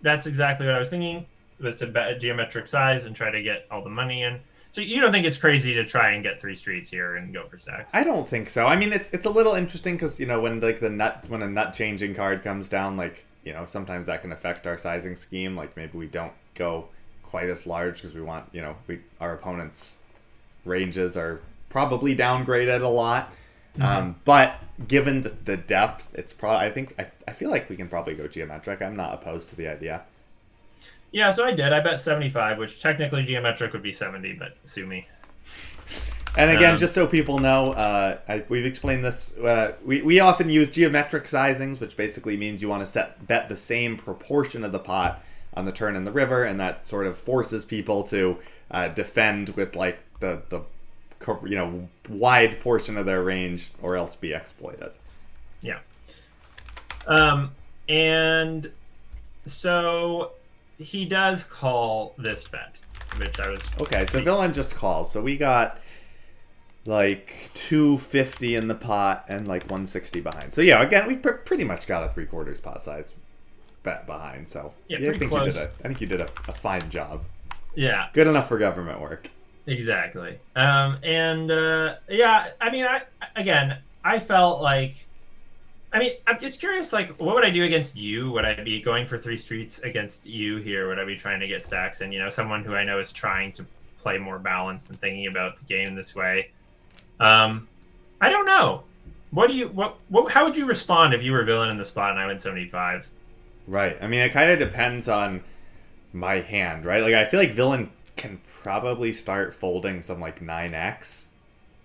[0.03, 1.27] That's exactly what I was thinking.
[1.61, 4.41] Was to bet a geometric size and try to get all the money in.
[4.71, 7.45] So you don't think it's crazy to try and get three streets here and go
[7.45, 7.93] for stacks?
[7.93, 8.67] I don't think so.
[8.67, 11.43] I mean, it's it's a little interesting because you know when like the nut when
[11.43, 15.17] a nut changing card comes down, like you know sometimes that can affect our sizing
[15.17, 15.57] scheme.
[15.57, 16.89] Like maybe we don't go
[17.23, 19.99] quite as large because we want you know we our opponents'
[20.65, 23.33] ranges are probably downgraded a lot.
[23.81, 24.57] Um, but
[24.89, 28.15] given the, the depth, it's probably I think I, I feel like we can probably
[28.15, 28.83] go geometric.
[28.83, 30.05] I'm not opposed to the idea.
[31.13, 31.73] Yeah, so I did.
[31.73, 35.07] I bet seventy five, which technically geometric would be seventy, but sue me.
[36.37, 39.37] And again, Um, just so people know, uh, I, we've explained this.
[39.37, 43.49] Uh, we, we often use geometric sizings, which basically means you want to set bet
[43.49, 47.07] the same proportion of the pot on the turn in the river, and that sort
[47.07, 48.39] of forces people to
[48.71, 50.61] uh, defend with like the the
[51.45, 54.93] you know wide portion of their range, or else be exploited.
[55.63, 55.81] Yeah.
[57.09, 57.51] Um,
[57.89, 58.71] and
[59.45, 60.31] so
[60.81, 62.79] he does call this bet,
[63.19, 65.13] which I was Okay, so villain just calls.
[65.13, 65.79] So we got
[66.87, 70.53] like 250 in the pot and like 160 behind.
[70.55, 73.15] So yeah, again, we pr- pretty much got a three quarters pot size
[73.83, 74.49] bet behind.
[74.49, 75.55] So Yeah, I think close.
[75.55, 77.23] you did a, I think you did a, a fine job.
[77.75, 79.29] yeah Good enough for government work.
[79.67, 80.39] exactly.
[80.57, 83.03] Um, and uh, yeah, I mean, I
[83.37, 85.07] again, I felt like.
[85.93, 86.93] I mean, I'm just curious.
[86.93, 88.31] Like, what would I do against you?
[88.33, 90.89] Would I be going for three streets against you here?
[90.89, 92.01] Would I be trying to get stacks?
[92.01, 93.67] And you know, someone who I know is trying to
[93.99, 96.51] play more balanced and thinking about the game this way.
[97.19, 97.69] Um,
[98.21, 98.85] I don't know.
[99.33, 101.85] What do you what, what how would you respond if you were villain in the
[101.85, 103.09] spot and I went 75?
[103.67, 103.97] Right.
[104.01, 105.43] I mean, it kind of depends on
[106.13, 107.03] my hand, right?
[107.03, 111.27] Like, I feel like villain can probably start folding some like 9x.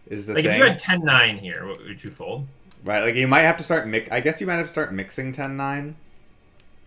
[0.07, 0.53] Is the Like thing.
[0.53, 2.47] if you had 10-9 here, what would you fold?
[2.85, 4.09] Right, like you might have to start mix.
[4.11, 5.95] I guess you might have to start mixing 10-9.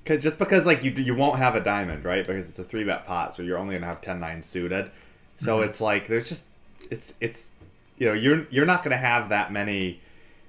[0.04, 2.26] Cause just because like you you won't have a diamond, right?
[2.26, 4.90] Because it's a three bet pot, so you're only gonna have 10-9 suited.
[5.36, 5.66] So Mhm.
[5.66, 6.46] it's like there's just
[6.90, 7.50] it's it's
[7.98, 10.00] you know you're you're not gonna have that many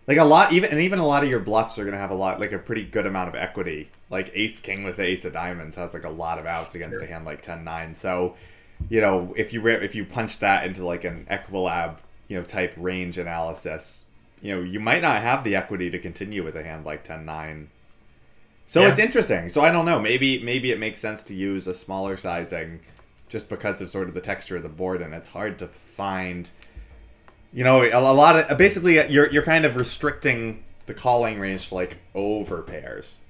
[0.07, 2.15] like a lot even and even a lot of your bluffs are gonna have a
[2.15, 3.89] lot like a pretty good amount of equity.
[4.09, 6.95] Like ace king with the ace of diamonds has like a lot of outs against
[6.99, 7.03] Sure.
[7.03, 7.95] a hand like 10-9.
[7.95, 8.35] So
[8.87, 11.95] you know if you if you punch that into like an equilab
[12.29, 14.05] you know type range analysis
[14.41, 17.67] you know you might not have the equity to continue with a hand like 10-9
[18.65, 18.89] so Yeah.
[18.89, 19.49] it's interesting.
[19.49, 19.99] So i don't know.
[19.99, 22.81] Maybe maybe it makes sense to use a smaller sizing
[23.27, 26.49] just because of sort of the texture of the board and it's hard to find
[27.51, 31.69] you know a, a lot of basically you're you're kind of restricting the calling range
[31.69, 33.21] to like over pairs.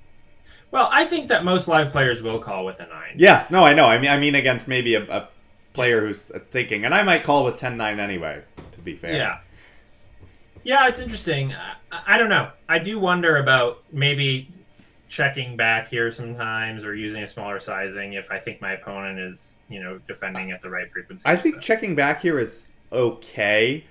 [0.71, 3.13] Well, I think that most live players will call with a 9.
[3.15, 3.49] yes.
[3.49, 3.85] No i know.
[3.85, 5.29] I mean i mean against maybe a, a
[5.73, 8.41] player who's thinking and i might call with 10-9 anyway
[8.73, 9.15] to be fair.
[9.15, 9.39] Yeah.
[10.63, 11.53] Yeah, it's interesting.
[11.53, 11.75] I,
[12.15, 12.51] I don't know.
[12.67, 14.49] I do wonder about maybe
[15.07, 19.57] checking back here sometimes or using a smaller sizing if I think my opponent is,
[19.67, 21.23] you know, defending at the right frequency.
[21.25, 23.83] I think checking back here is okay,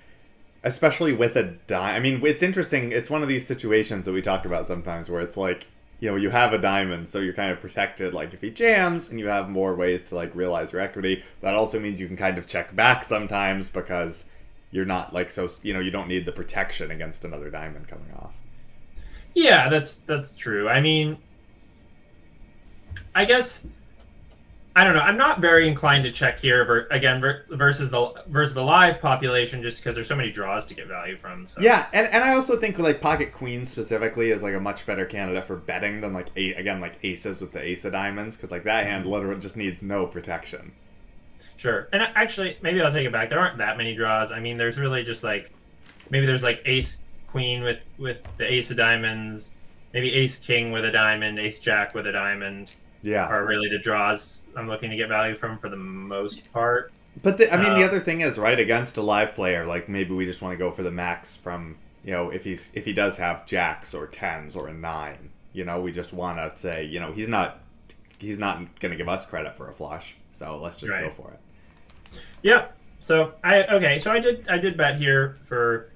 [0.63, 1.95] especially with a dime.
[1.95, 2.91] I mean, it's interesting.
[2.91, 5.67] It's one of these situations that we talked about sometimes where it's like,
[5.99, 8.13] you know, you have a diamond, so you're kind of protected.
[8.13, 11.23] Like if he jams, and you have more ways to like realize your equity.
[11.41, 14.29] That also means you can kind of check back sometimes because
[14.71, 15.47] you're not like so.
[15.63, 18.33] You know, you don't need the protection against another diamond coming off.
[19.33, 20.69] Yeah, that's that's true.
[20.69, 21.17] I mean,
[23.15, 23.67] I guess
[24.75, 25.01] I don't know.
[25.01, 29.01] I'm not very inclined to check here ver- again ver- versus the versus the live
[29.01, 31.47] population just because there's so many draws to get value from.
[31.49, 31.59] So.
[31.59, 35.05] Yeah, and, and I also think like pocket queen specifically is like a much better
[35.05, 38.51] candidate for betting than like eight again like aces with the ace of diamonds because
[38.51, 39.13] like that hand mm-hmm.
[39.13, 40.71] literally just needs no protection.
[41.59, 41.89] Sure.
[41.91, 43.29] And actually, maybe I'll take it back.
[43.29, 44.31] There aren't that many draws.
[44.31, 45.51] I mean, there's really just like
[46.09, 49.53] maybe there's like ace queen with with the ace of diamonds,
[49.93, 53.77] maybe ace king with a diamond, ace jack with a diamond Yeah, are really the
[53.79, 56.93] draws I'm looking to get value from for the most part.
[57.21, 59.89] but the, I mean the Uh, other thing is right against a live player like
[59.89, 62.85] maybe we just want to go for the max from you know if he's if
[62.85, 66.51] he does have jacks or tens or a nine you know we just want to
[66.55, 67.61] say you know he's not
[68.17, 71.31] he's not going to give us credit for a flush so let's just go for
[71.31, 71.39] it.
[72.43, 72.75] Yep.
[72.99, 73.99] So I okay.
[73.99, 75.89] So I did I did bet here for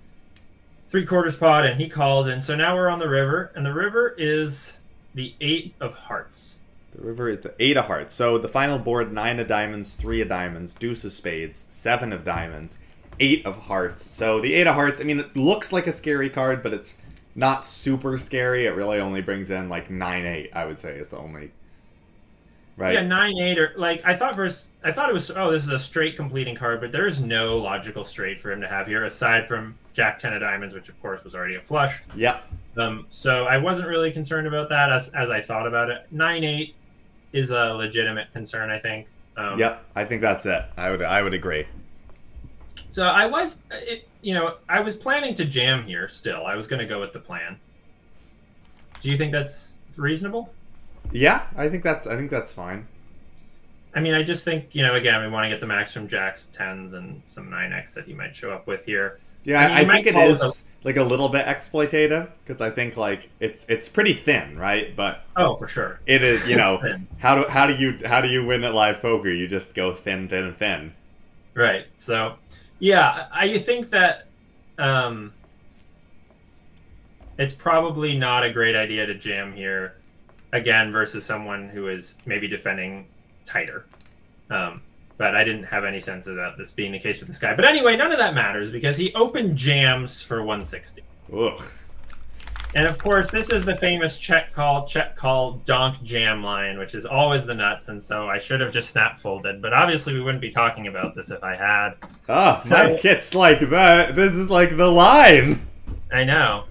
[0.87, 3.73] three quarters pot, and he calls, and so now we're on the river, and the
[3.73, 4.79] river is
[5.13, 6.59] the eight of hearts.
[6.95, 8.13] The river is the eight of hearts.
[8.13, 12.23] So the final board: nine of diamonds, three of diamonds, deuce of spades, seven of
[12.23, 12.77] diamonds,
[13.19, 14.09] eight of hearts.
[14.09, 15.01] So the eight of hearts.
[15.01, 16.95] I mean, it looks like a scary card, but it's
[17.35, 18.65] not super scary.
[18.65, 20.51] It really only brings in like nine eight.
[20.53, 21.51] I would say is the only.
[22.75, 22.95] Right.
[22.95, 25.69] Yeah, nine eight or like I thought versus I thought it was oh this is
[25.69, 29.05] a straight completing card, but there is no logical straight for him to have here
[29.05, 32.01] aside from Jack ten of diamonds, which of course was already a flush.
[32.15, 32.39] Yeah.
[32.75, 36.07] Um, so I wasn't really concerned about that as as I thought about it.
[36.09, 36.75] Nine eight
[37.31, 39.07] is a legitimate concern, I think.
[39.37, 39.83] Um, Yep.
[39.95, 40.63] I think that's it.
[40.77, 41.01] I would.
[41.01, 41.65] I would agree.
[42.91, 46.07] So I was, it, you know, I was planning to jam here.
[46.07, 47.59] Still, I was going to go with the plan.
[49.01, 50.53] Do you think that's reasonable?
[51.13, 52.07] Yeah, I think that's.
[52.07, 52.87] I think that's fine.
[53.95, 56.07] I mean, I just think, you know, again, we want to get the max from
[56.07, 59.19] Jack's tens and some nine X that he might show up with here.
[59.43, 62.97] Yeah, I mean, I think it is like a little bit exploitative because I think
[62.97, 64.95] like it's it's pretty thin, right?
[64.95, 65.99] But Oh, for sure.
[66.07, 67.07] it is, you know, thin.
[67.19, 69.29] how do how do you how do you win at live poker?
[69.29, 70.93] You just go thin, thin, thin.
[71.53, 71.85] Right.
[71.95, 72.35] So,
[72.79, 74.25] yeah, I I think that
[74.79, 75.31] um,
[77.37, 79.95] it's probably not a great idea to jam here.
[80.53, 83.05] Again versus someone who is maybe defending
[83.45, 83.85] tighter.
[84.49, 84.81] Um,
[85.17, 87.53] but I didn't have any sense of that this being the case with this guy.
[87.55, 91.01] But anyway, none of that matters because he opened jams for 160.
[91.37, 91.61] Ugh.
[92.75, 96.95] And of course, this is the famous check call, check call, donk jam line, which
[96.95, 97.89] is always the nuts.
[97.89, 99.61] And so I should have just snap folded.
[99.61, 101.91] But obviously, we wouldn't be talking about this if I had.
[102.27, 104.15] Ah, So- Mike, it's like that.
[104.15, 105.67] This is like the line.
[106.11, 106.63] I know.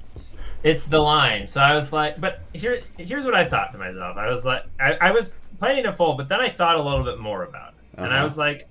[0.62, 1.46] It's the line.
[1.46, 4.16] So I was like, but here, here's what I thought to myself.
[4.16, 7.04] I was like, I, I was planning to fold, but then I thought a little
[7.04, 7.98] bit more about it.
[7.98, 8.24] And I Uh-huh.
[8.24, 8.62] was like,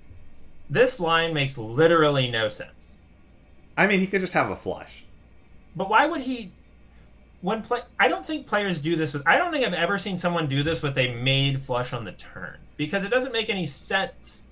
[0.70, 3.02] this line makes literally no sense.
[3.76, 5.04] I mean, he could just have a flush.
[5.76, 6.54] But why would he?
[7.40, 9.22] When play, I don't think players do this with.
[9.26, 12.12] I don't think I've ever seen someone do this with a made flush on the
[12.12, 14.48] turn because it doesn't make any sense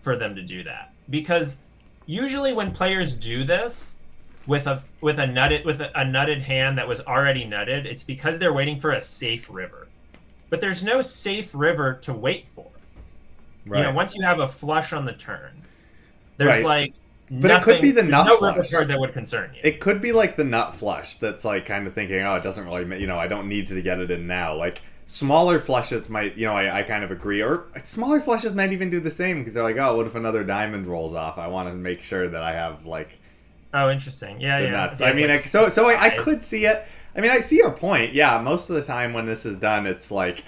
[0.00, 0.92] for them to do that.
[1.08, 1.64] Because
[2.06, 4.01] usually when players do this
[4.46, 8.02] with a with a nutted with a, a nutted hand that was already nutted, it's
[8.02, 9.88] because they're waiting for a safe river.
[10.50, 12.66] But there's no safe river to wait for.
[13.66, 13.78] Right.
[13.78, 15.62] You know, once you have a flush on the turn,
[16.36, 16.64] there's Right.
[16.64, 16.94] like.
[17.30, 18.70] But it could be the nut no river flush.
[18.70, 19.60] card that would concern you.
[19.64, 22.66] It could be like the nut flush that's like kind of thinking, oh, it doesn't
[22.66, 24.54] really, you know, I don't need to get it in now.
[24.54, 27.42] Like smaller flushes might, you know, I, I kind of agree.
[27.42, 30.44] Or smaller flushes might even do the same because they're like, oh, what if another
[30.44, 31.38] diamond rolls off?
[31.38, 33.18] I want to make sure that I have like
[33.74, 34.40] Oh, interesting.
[34.40, 34.94] Yeah, yeah.
[35.00, 36.84] I mean, like I, so so I, I could see it.
[37.16, 38.12] I mean, I see your point.
[38.12, 40.44] Yeah, most of the time when this is done, it's like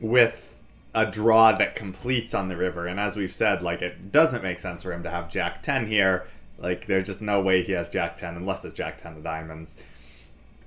[0.00, 0.54] with
[0.94, 2.86] a draw that completes on the river.
[2.86, 5.86] And as we've said, like it doesn't make sense for him to have Jack Ten
[5.86, 6.26] here.
[6.58, 9.82] Like there's just no way he has Jack Ten unless it's Jack Ten of diamonds.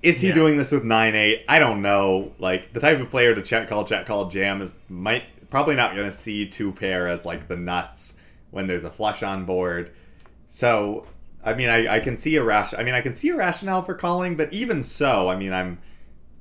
[0.02, 0.36] Is he Yeah.
[0.36, 1.44] doing this with nine eight?
[1.50, 2.32] I don't know.
[2.40, 5.96] Like the type of player to check call check call jam is might probably not
[5.96, 8.16] going to see two pair as like the nuts
[8.52, 9.92] when there's a flush on board.
[10.48, 11.06] So
[11.44, 12.74] I mean, I, I can see a rash.
[12.74, 15.80] I mean, I can see a rationale for calling, but even so, I mean, I'm.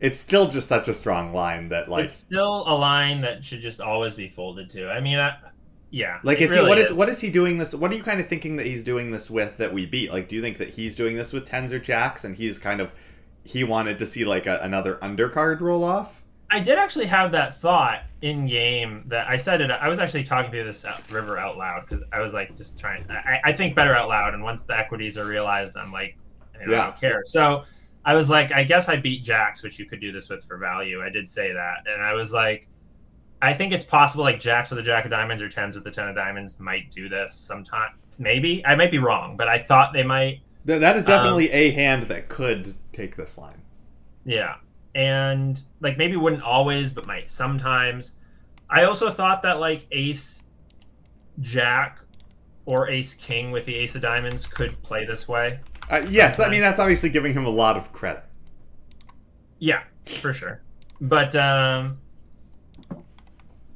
[0.00, 3.60] It's still just such a strong line that like it's still a line that should
[3.60, 4.88] just always be folded to.
[4.88, 5.36] I mean, I,
[5.90, 6.20] yeah.
[6.22, 7.74] like is really he what is what is he doing this?
[7.74, 10.12] What are you kind of thinking that he's doing this with that we beat?
[10.12, 12.80] Like, do you think that he's doing this with tens or jacks, and he's kind
[12.80, 12.92] of
[13.42, 16.22] he wanted to see like a, another undercard roll off?
[16.50, 19.70] I did actually have that thought in game that I said it.
[19.70, 22.80] I was actually talking through this out, river out loud because I was like just
[22.80, 23.04] trying.
[23.10, 26.16] I, I think better out loud, and once the equities are realized, I'm like,
[26.54, 26.84] I Yeah.
[26.86, 27.22] don't care.
[27.24, 27.64] So
[28.04, 30.56] I was like, I guess I beat jacks, which you could do this with for
[30.56, 31.02] value.
[31.02, 32.66] I did say that, and I was like,
[33.42, 35.90] I think it's possible like jacks with a jack of diamonds or tens with a
[35.90, 37.90] ten of diamonds might do this sometime.
[38.18, 40.40] Maybe I might be wrong, but I thought they might.
[40.66, 43.62] Th- that is Um, definitely a hand that could take this line.
[44.24, 44.54] Yeah.
[44.94, 48.16] And like maybe wouldn't always, but might sometimes.
[48.70, 50.46] I also thought that like ace
[51.40, 52.00] jack
[52.66, 55.60] or ace king with the ace of diamonds could play this way.
[55.90, 58.24] Uh, yes, I mean that's obviously giving him a lot of credit.
[59.58, 60.60] Yeah, for sure.
[61.00, 61.98] But um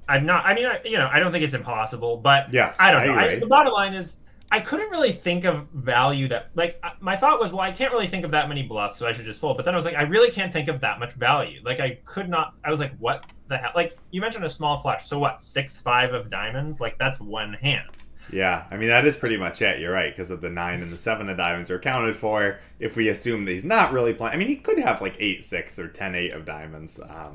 [0.09, 2.91] I'm not I mean I, you know, I don't think it's impossible, but Yes, I
[2.91, 3.15] don't know.
[3.15, 4.21] I, the bottom line is
[4.53, 8.07] I couldn't really think of value that like my thought was well I can't really
[8.07, 9.57] think of that many bluffs so I should just fold.
[9.57, 11.63] But then I was like I really can't think of that much value.
[11.65, 14.77] Like I could not I was like what the hell like you mentioned a small
[14.77, 15.07] flush.
[15.07, 15.41] So what?
[15.41, 16.83] 6 5 of diamonds?
[16.83, 17.89] Like that's one hand.
[18.31, 19.81] Yeah, I mean that is pretty much it.
[19.81, 22.61] You're right because of the nine and the seven of diamonds are accounted for.
[22.79, 25.45] If we assume that he's not really playing, I mean he could have like eight
[25.45, 27.01] six or ten eight of diamonds.
[27.01, 27.35] Um,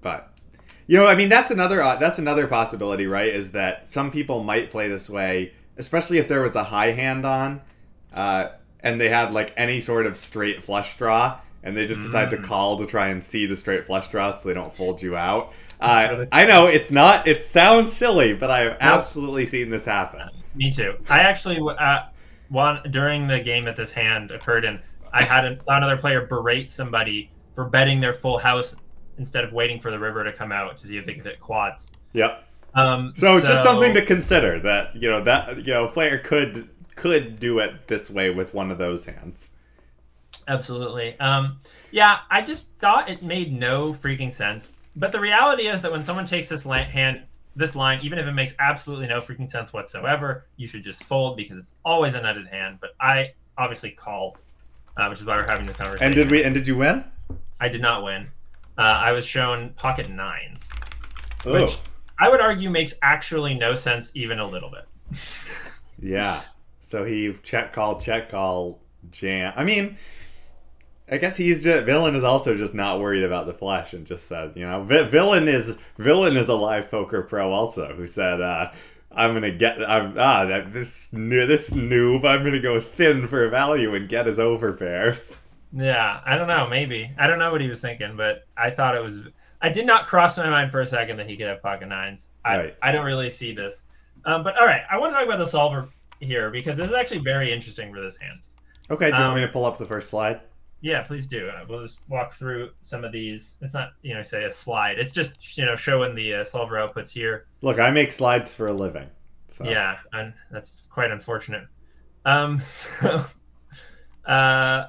[0.00, 0.36] but
[0.88, 3.28] you know, I mean that's another uh, that's another possibility, right?
[3.28, 7.24] Is that some people might play this way, especially if there was a high hand
[7.24, 7.60] on,
[8.12, 8.48] uh,
[8.80, 12.36] and they had like any sort of straight flush draw, and they just decide to
[12.36, 12.44] Mm.
[12.44, 15.52] call to try and see the straight flush draw so they don't fold you out.
[15.80, 17.26] Uh, really I know it's not.
[17.26, 20.28] It sounds silly, but I have absolutely seen this happen.
[20.54, 20.94] Me too.
[21.08, 22.00] I actually uh,
[22.48, 24.80] one during the game that this hand occurred in,
[25.12, 28.76] I had another player berate somebody for betting their full house
[29.18, 31.40] instead of waiting for the river to come out to see if they could hit
[31.40, 31.90] quads.
[32.12, 32.44] Yep.
[32.74, 37.38] Um, So, just something to consider that you know that you know player could could
[37.40, 39.52] do it this way with one of those hands.
[40.48, 41.18] absolutely.
[41.20, 41.58] Um,
[41.90, 44.72] yeah, I just thought it made no freaking sense.
[44.96, 47.22] But the reality is that when someone takes this la- hand,
[47.56, 51.36] this line, even if it makes absolutely no freaking sense whatsoever, you should just fold
[51.36, 52.78] because it's always a nutted hand.
[52.80, 54.42] But I obviously called,
[54.96, 56.06] uh, which is why we're having this conversation.
[56.06, 56.44] And did we?
[56.44, 57.04] And did you win?
[57.60, 58.28] I did not win.
[58.76, 60.72] Uh, I was shown pocket nines,
[61.46, 61.76] Oh, which
[62.18, 64.86] I would argue makes actually no sense even a little bit.
[65.98, 66.40] yeah.
[66.80, 69.52] So he check call, check call, jam.
[69.56, 69.96] I mean,
[71.10, 74.26] I guess he's just villain is also just not worried about the flush and just
[74.26, 78.40] said, you know, Vi- villain is villain is a live poker pro also who said,
[78.40, 78.70] uh,
[79.10, 83.48] I'm gonna get I'm ah that this new this noob I'm gonna go thin for
[83.48, 85.38] value and get his overpairs.
[85.72, 86.68] Yeah, I don't know.
[86.68, 89.20] Maybe I don't know what he was thinking, but I thought it was.
[89.64, 92.30] I did not cross my mind for a second that he could have pocket nines.
[92.44, 92.76] I Right.
[92.82, 93.86] I don't really see this.
[94.26, 95.88] Um, but all right, I want to talk about the solver
[96.20, 98.40] here because this is actually very interesting for this hand.
[98.90, 100.40] Okay, do you Um, want me to pull up the first slide?
[100.82, 101.48] Yeah, please do.
[101.48, 103.56] Uh, We'll just walk through some of these.
[103.62, 104.98] It's not, you know, say a slide.
[104.98, 107.46] It's just, you know, showing the uh, solver outputs here.
[107.62, 109.08] Look, I make slides for a living.
[109.48, 109.64] So.
[109.64, 111.64] Yeah, and that's quite unfortunate.
[112.26, 113.24] Um, so,
[114.26, 114.88] uh,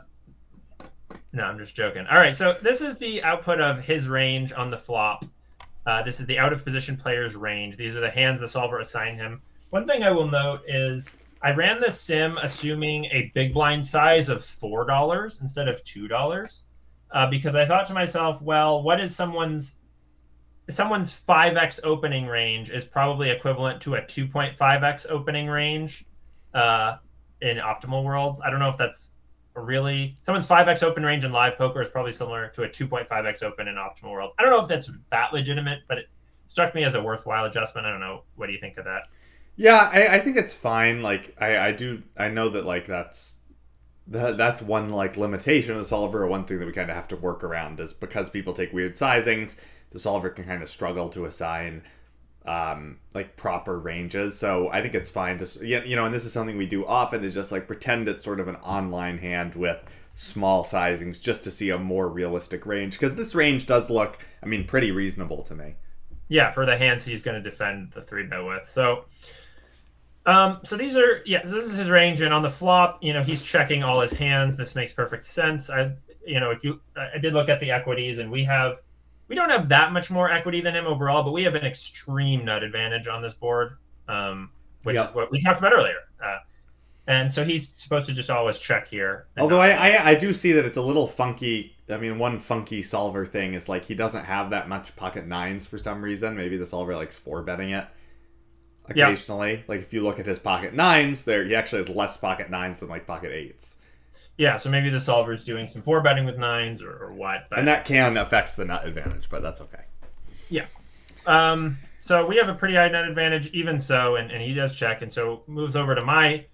[1.36, 2.08] no, I'm just joking.
[2.08, 5.26] All right, so this is the output of his range on the flop.
[5.86, 7.76] Uh, this is the out of position player's range.
[7.76, 9.42] These are the hands the solver assigned him.
[9.70, 14.30] One thing I will note is I ran this sim assuming a big blind size
[14.30, 16.64] of four dollars instead of two dollars,
[17.12, 19.82] uh, because I thought to myself, well, what is someone's
[20.70, 26.06] someone's 5x opening range is probably equivalent to a 2.5x opening range
[26.54, 26.96] uh,
[27.42, 28.40] in optimal worlds.
[28.44, 29.15] I don't know if that's
[29.56, 33.68] really someone's 5x open range in live poker is probably similar to a 2.5x open
[33.68, 34.34] in optimal world.
[34.38, 36.10] I don't know if that's that legitimate, but it
[36.48, 37.88] struck me as a worthwhile adjustment.
[37.88, 38.24] I don't know.
[38.36, 39.04] What do you think of that?
[39.56, 41.02] Yeah, I, I think it's fine.
[41.02, 43.38] Like I, I do I know that like that's
[44.08, 46.96] that, that's one like limitation of the solver or one thing that we kind of
[46.96, 49.56] have to work around is because people take weird sizings,
[49.92, 51.84] the solver can kind of struggle to assign
[52.48, 54.38] um like proper ranges.
[54.38, 57.24] So I think it's fine to you know, and this is something we do often
[57.24, 59.84] is just like pretend it's sort of an online hand with
[60.14, 64.46] small sizings just to see a more realistic range because this range does look I
[64.46, 65.76] mean pretty reasonable to me.
[66.28, 68.66] Yeah, for the hands he's going to defend the three bet with.
[68.66, 69.06] So,
[70.26, 71.46] um, so these are yeah.
[71.46, 74.12] So this is his range, and on the flop, you know, he's checking all his
[74.12, 74.58] hands.
[74.58, 75.70] This makes perfect sense.
[75.70, 75.92] I,
[76.26, 78.82] you know, if you, I did look at the equities, and we have,
[79.28, 82.46] we don't have that much more equity than him overall, but we have an extreme
[82.46, 84.52] nut advantage on this board, um,
[84.84, 85.10] which Yep.
[85.10, 85.98] is what we talked about earlier.
[86.24, 86.38] Uh,
[87.08, 89.28] and so he's supposed to just always check here.
[89.38, 91.76] Although I, I I do see that it's a little funky.
[91.90, 95.68] I mean, one funky solver thing is like he doesn't have that much pocket nines
[95.68, 96.36] for some reason.
[96.36, 97.86] Maybe the solver likes four betting it
[98.88, 99.64] occasionally.
[99.68, 102.80] Like if you look at his pocket nines, there he actually has less pocket nines
[102.80, 103.78] than like pocket eights,
[104.38, 107.46] yeah, so maybe the solver's doing some four betting with nines or, or what.
[107.50, 109.30] But and that can affect the nut advantage.
[109.30, 109.84] But that's okay.
[110.50, 110.66] Yeah.
[111.26, 114.76] Um, so we have a pretty high nut advantage, even so, and, and he does
[114.76, 116.46] check, and so moves over to my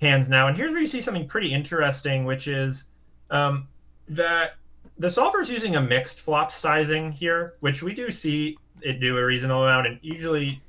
[0.00, 0.48] hands now.
[0.48, 2.90] And here's where you see something pretty interesting, which is
[3.30, 3.66] um,
[4.08, 4.56] that
[4.98, 9.24] the solver's using a mixed flop sizing here, which we do see it do a
[9.24, 9.86] reasonable amount.
[9.86, 10.60] And usually,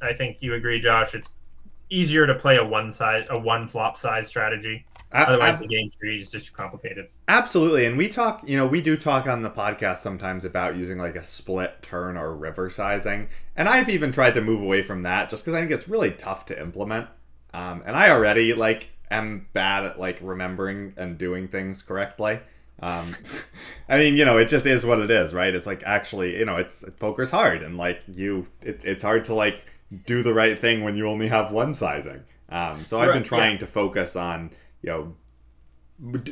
[0.00, 1.28] I think you agree, Josh, it's
[1.90, 4.86] easier to play a one size, a one flop size strategy.
[5.12, 7.08] Otherwise, ab- the game tree is just complicated.
[7.28, 8.42] absolutely, and we talk.
[8.46, 12.16] You know, we do talk on the podcast sometimes about using like a split turn
[12.16, 15.60] or river sizing, and I've even tried to move away from that just because I
[15.60, 17.08] think it's really tough to implement.
[17.54, 22.40] Um, and I already like am bad at like remembering and doing things correctly.
[22.80, 23.14] Um,
[23.88, 25.54] I mean, you know, it just is what it is, right?
[25.54, 29.34] It's like actually, you know, it's poker's hard, and like you, it, it's hard to
[29.34, 29.66] like
[30.06, 32.24] do the right thing when you only have one sizing.
[32.48, 34.50] Um, so I've been trying to focus on
[34.82, 35.14] you know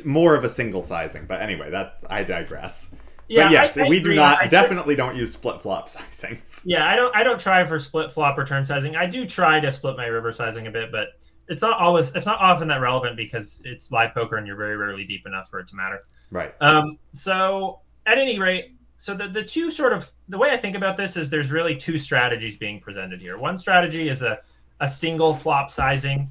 [0.03, 1.25] more of a single sizing.
[1.25, 2.93] But anyway, that I digress.
[3.27, 4.15] Yeah, but yes, I- I we do agree.
[4.15, 6.61] not I- definitely don't use split flop sizings.
[6.65, 8.95] Yeah, I don't I don't try for split flop return sizing.
[8.95, 11.09] I do try to split my river sizing a bit, but
[11.47, 14.75] it's not always it's not often that relevant because it's live poker and you're very
[14.77, 16.03] rarely deep enough for it to matter.
[16.31, 16.53] Right.
[16.61, 20.75] Um, so at any rate, so the the two sort of the way I think
[20.75, 23.37] about this is there's really two strategies being presented here.
[23.37, 24.39] One strategy is a
[24.81, 26.27] a single flop sizing,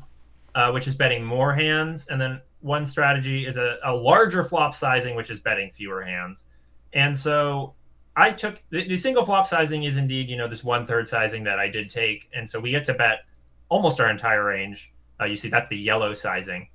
[0.55, 4.75] uh, which is betting more hands, and then one strategy is a, a larger flop
[4.75, 6.49] sizing, which is betting fewer hands.
[6.93, 7.75] And so
[8.17, 11.45] I took the, the single flop sizing is indeed, you know, this one third sizing
[11.45, 12.29] that I did take.
[12.35, 13.21] And so we get to bet
[13.69, 14.93] almost our entire range.
[15.21, 16.69] Uh, you see, that's the yellow sizing.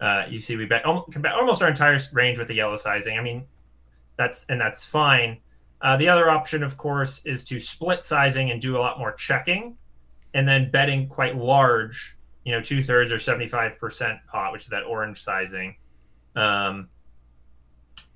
[0.00, 3.16] Uh, you see, we bet, can bet almost our entire range with the yellow sizing.
[3.18, 3.44] I mean,
[4.16, 5.38] that's, and that's fine.
[5.80, 9.12] Uh, the other option, of course, is to split sizing and do a lot more
[9.12, 9.76] checking
[10.34, 14.84] and then betting quite large, you know, two thirds or 75% pot, which is that
[14.84, 15.76] orange sizing.
[16.34, 16.88] Um,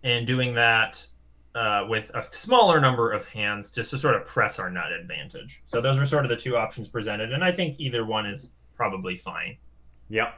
[0.03, 1.07] and doing that
[1.55, 5.63] uh, with a smaller number of hands just to sort of press our nut advantage.
[5.65, 8.53] So those are sort of the two options presented, and I think either one is
[8.75, 9.57] probably fine.
[10.11, 10.35] Yep.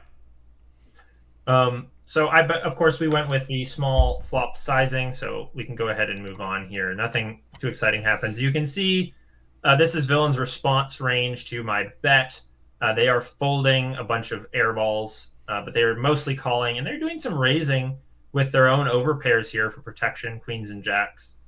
[1.47, 5.74] Um, so I of course, we went with the small flop sizing, so we can
[5.74, 6.95] go ahead and move on here.
[6.95, 8.41] Nothing too exciting happens.
[8.41, 9.12] You can see
[9.64, 12.41] uh, this is Villain's response range to my bet.
[12.81, 16.87] Uh, they are folding a bunch of air balls, uh, but they're mostly calling, and
[16.87, 17.99] they're doing some raising
[18.33, 21.39] with their own overpairs here for protection, queens and jacks,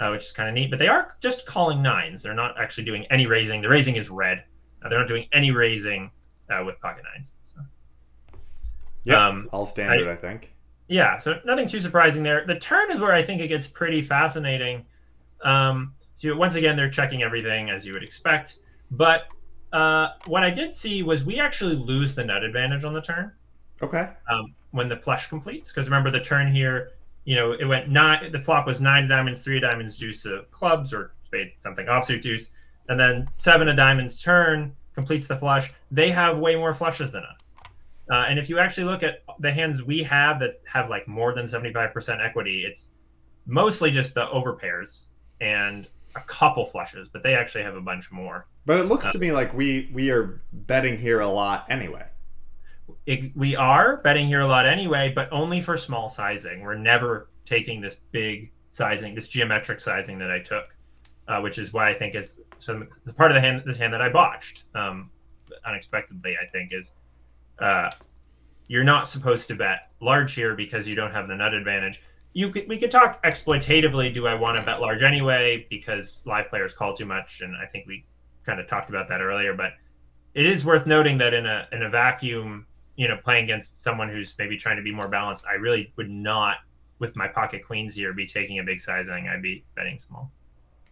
[0.00, 0.70] uh, which is kind of neat.
[0.70, 2.22] But they are just calling nines.
[2.22, 3.60] They're not actually doing any raising.
[3.60, 4.44] The raising is red.
[4.82, 6.10] Uh, they're not doing any raising
[6.48, 7.36] uh, with pocket nines.
[7.44, 7.60] So.
[9.04, 9.18] Yep.
[9.18, 10.54] Um, All standard, I, think.
[10.88, 12.44] Yeah, so nothing too surprising there.
[12.46, 14.84] The turn is where I think it gets pretty fascinating.
[15.42, 18.58] Um, so once again, they're checking everything as you would expect.
[18.90, 19.28] But
[19.72, 23.32] uh, what I did see was we actually lose the nut advantage on the turn.
[23.82, 24.10] Okay.
[24.28, 26.92] Um, when the flush completes, because remember the turn here,
[27.24, 28.32] you know, it went nine.
[28.32, 32.50] The flop was nine diamonds, three diamonds, deuce of clubs or spades, something offsuit deuce,
[32.88, 35.72] and then seven of diamonds turn completes the flush.
[35.90, 37.50] They have way more flushes than us.
[38.10, 41.32] Uh, and if you actually look at the hands we have that have like more
[41.32, 42.92] than 75% equity, it's
[43.46, 45.06] mostly just the overpairs
[45.40, 48.46] and a couple flushes, but they actually have a bunch more.
[48.66, 52.06] But it looks uh, to me like we we are betting here a lot anyway.
[53.06, 56.60] It, we are betting here a lot anyway, but only for small sizing.
[56.60, 60.64] We're never taking this big sizing, this geometric sizing that I took,
[61.26, 63.92] uh, which is why I think is some the part of the hand this hand
[63.94, 65.10] that I botched um,
[65.64, 66.36] unexpectedly.
[66.40, 66.96] I think is
[67.60, 67.90] uh,
[68.68, 72.02] you're not supposed to bet large here because you don't have the nut advantage.
[72.32, 74.14] You could, we could talk exploitatively.
[74.14, 77.40] Do I want to bet large anyway because live players call too much?
[77.40, 78.04] And I think we
[78.44, 79.54] kind of talked about that earlier.
[79.54, 79.72] But
[80.34, 82.66] it is worth noting that in a in a vacuum,
[82.96, 86.10] you know, playing against someone who's maybe trying to be more balanced, I really would
[86.10, 86.58] not,
[86.98, 89.28] with my pocket queens here, be taking a big sizing.
[89.28, 90.30] I'd be betting small.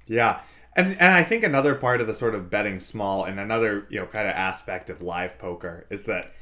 [0.06, 0.40] Yeah.
[0.76, 3.98] And, and I think another part of the sort of betting small and another, you
[3.98, 6.32] know, kind of aspect of live poker is that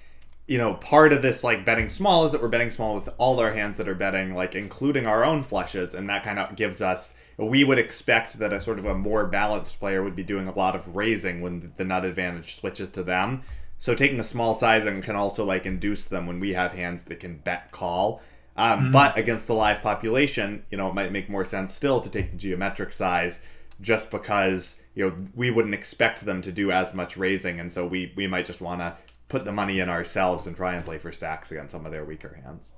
[0.47, 3.41] you know, part of this like betting small is that we're betting small with all
[3.41, 6.81] our hands that are betting, like including our own flushes, and that kind of gives
[6.81, 7.17] us.
[7.39, 10.57] We would expect that a sort of a more balanced player would be doing a
[10.57, 13.43] lot of raising when the nut advantage switches to them.
[13.79, 17.21] So taking a small sizing can also like induce them when we have hands that
[17.21, 18.23] can bet call.
[18.57, 18.93] Um, mm-hmm.
[18.93, 22.31] But against the live population, you know, it might make more sense still to take
[22.31, 23.43] the geometric size,
[23.81, 27.87] just because you know we wouldn't expect them to do as much raising, and so
[27.87, 28.97] we we might just want to
[29.29, 32.05] put the money in ourselves and try and play for stacks against some of their
[32.05, 32.73] weaker hands.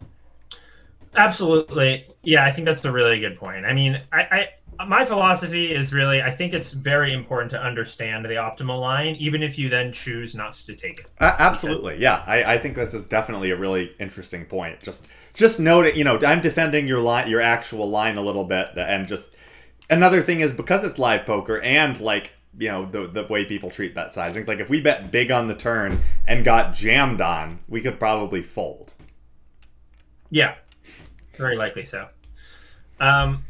[1.17, 2.07] Absolutely.
[2.23, 3.65] Yeah, I think that's a really good point.
[3.65, 4.49] I mean, I, I
[4.87, 9.43] my philosophy is really I think it's very important to understand the optimal line, even
[9.43, 11.07] if you then choose not to take it.
[11.19, 11.99] Uh, absolutely.
[11.99, 12.23] Yeah.
[12.27, 14.81] I, I think this is definitely a really interesting point.
[14.81, 18.45] Just just note it, you know, I'm defending your line your actual line a little
[18.45, 19.37] bit and just
[19.91, 23.71] another thing is because it's live poker and like you know the the way people
[23.71, 24.47] treat bet sizings.
[24.47, 28.43] Like if we bet big on the turn and got jammed on, we could probably
[28.43, 28.95] fold.
[30.31, 30.57] Yeah,
[31.39, 32.09] very likely so.
[33.01, 33.45] Um,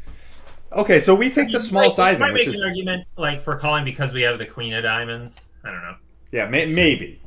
[0.71, 3.57] okay, so we take the small like, sizing, might make is an argument like for
[3.57, 5.53] calling because we have the queen of diamonds.
[5.63, 5.95] I don't know.
[6.31, 7.21] Yeah, may, maybe.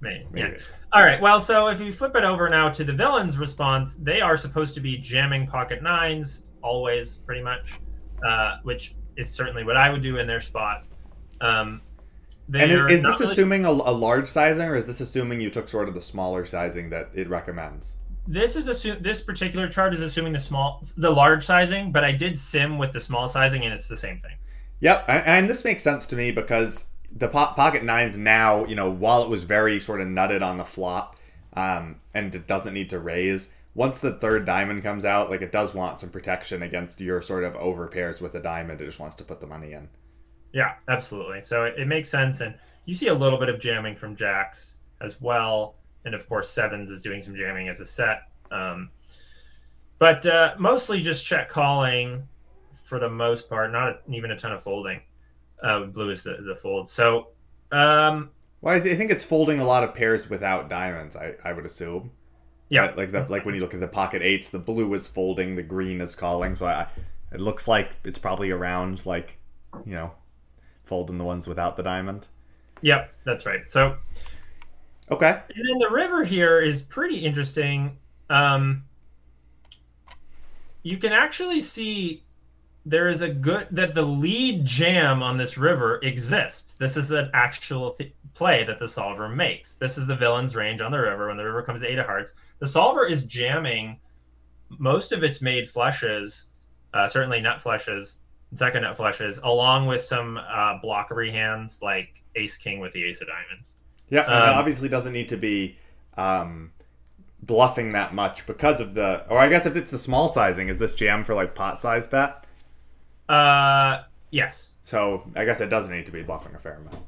[0.00, 0.26] Maybe.
[0.30, 0.48] maybe.
[0.50, 0.58] Yeah.
[0.92, 1.20] All right.
[1.20, 4.74] Well, so if you flip it over now to the villain's response, they are supposed
[4.74, 7.78] to be jamming pocket nines always, pretty much,
[8.24, 10.86] uh, which is certainly what I would do in their spot.
[11.40, 11.80] Um,
[12.54, 13.32] and is, is this really...
[13.32, 16.44] assuming a, a, large sizing, or is this assuming you took sort of the smaller
[16.44, 17.96] sizing that it recommends?
[18.26, 22.12] This is assume this particular chart is assuming the small, the large sizing, but I
[22.12, 24.36] did sim with the small sizing, and it's the same thing.
[24.80, 28.90] Yep, and, this makes sense to me because the po- pocket nines now, you know,
[28.90, 31.16] while it was very sort of nutted on the flop,
[31.54, 33.52] um, and it doesn't need to raise.
[33.74, 37.44] Once the third diamond comes out, like it does want some protection against your sort
[37.44, 38.80] of over pairs with a diamond.
[38.80, 39.88] It just wants to put the money in.
[40.52, 41.42] Yeah, absolutely.
[41.42, 42.54] So it, it, makes sense, and
[42.84, 45.74] you see a little bit of jamming from jacks as well,
[46.06, 48.22] and of course sevens is doing some jamming as a set.
[48.50, 48.90] Um,
[49.98, 52.26] but uh, mostly just check calling
[52.70, 55.00] for the most part, not a, even a ton of folding.
[55.62, 56.88] Uh, blue is the, the fold.
[56.88, 57.28] So,
[57.72, 58.30] um,
[58.60, 61.16] well, I, th- I, think it's folding a lot of pairs without diamonds.
[61.16, 62.12] I, I would assume.
[62.68, 62.96] Yeah, right?
[62.96, 63.44] like the, like sense.
[63.44, 66.54] when you look at the pocket eights, the blue is folding, the green is calling.
[66.54, 66.86] So I,
[67.32, 69.38] it looks like it's probably around like,
[69.84, 70.12] you know,
[70.84, 72.28] folding the ones without the diamond.
[72.82, 73.62] Yep, that's right.
[73.68, 73.96] So,
[75.10, 75.40] okay.
[75.54, 77.96] And then the river here is pretty interesting.
[78.30, 78.84] Um,
[80.82, 82.22] you can actually see
[82.84, 86.76] there is a good that the lead jam on this river exists.
[86.76, 89.76] This is the actual th- play that the solver makes.
[89.76, 92.06] This is the villain's range on the river when the river comes to eight of
[92.06, 92.34] hearts.
[92.60, 93.98] The solver is jamming
[94.78, 96.50] most of its made flushes,
[96.94, 98.20] uh, certainly nut flushes,
[98.54, 103.20] second nut flushes, along with some uh, blockery hands like Ace King with the Ace
[103.20, 103.74] of Diamonds.
[104.08, 105.76] Yeah, um, it obviously doesn't need to be
[106.16, 106.72] um,
[107.42, 109.26] bluffing that much because of the.
[109.28, 112.06] Or I guess if it's the small sizing, is this jam for like pot size
[112.06, 112.44] bet?
[113.28, 114.74] Uh, yes.
[114.84, 117.04] So I guess it doesn't need to be bluffing a fair amount.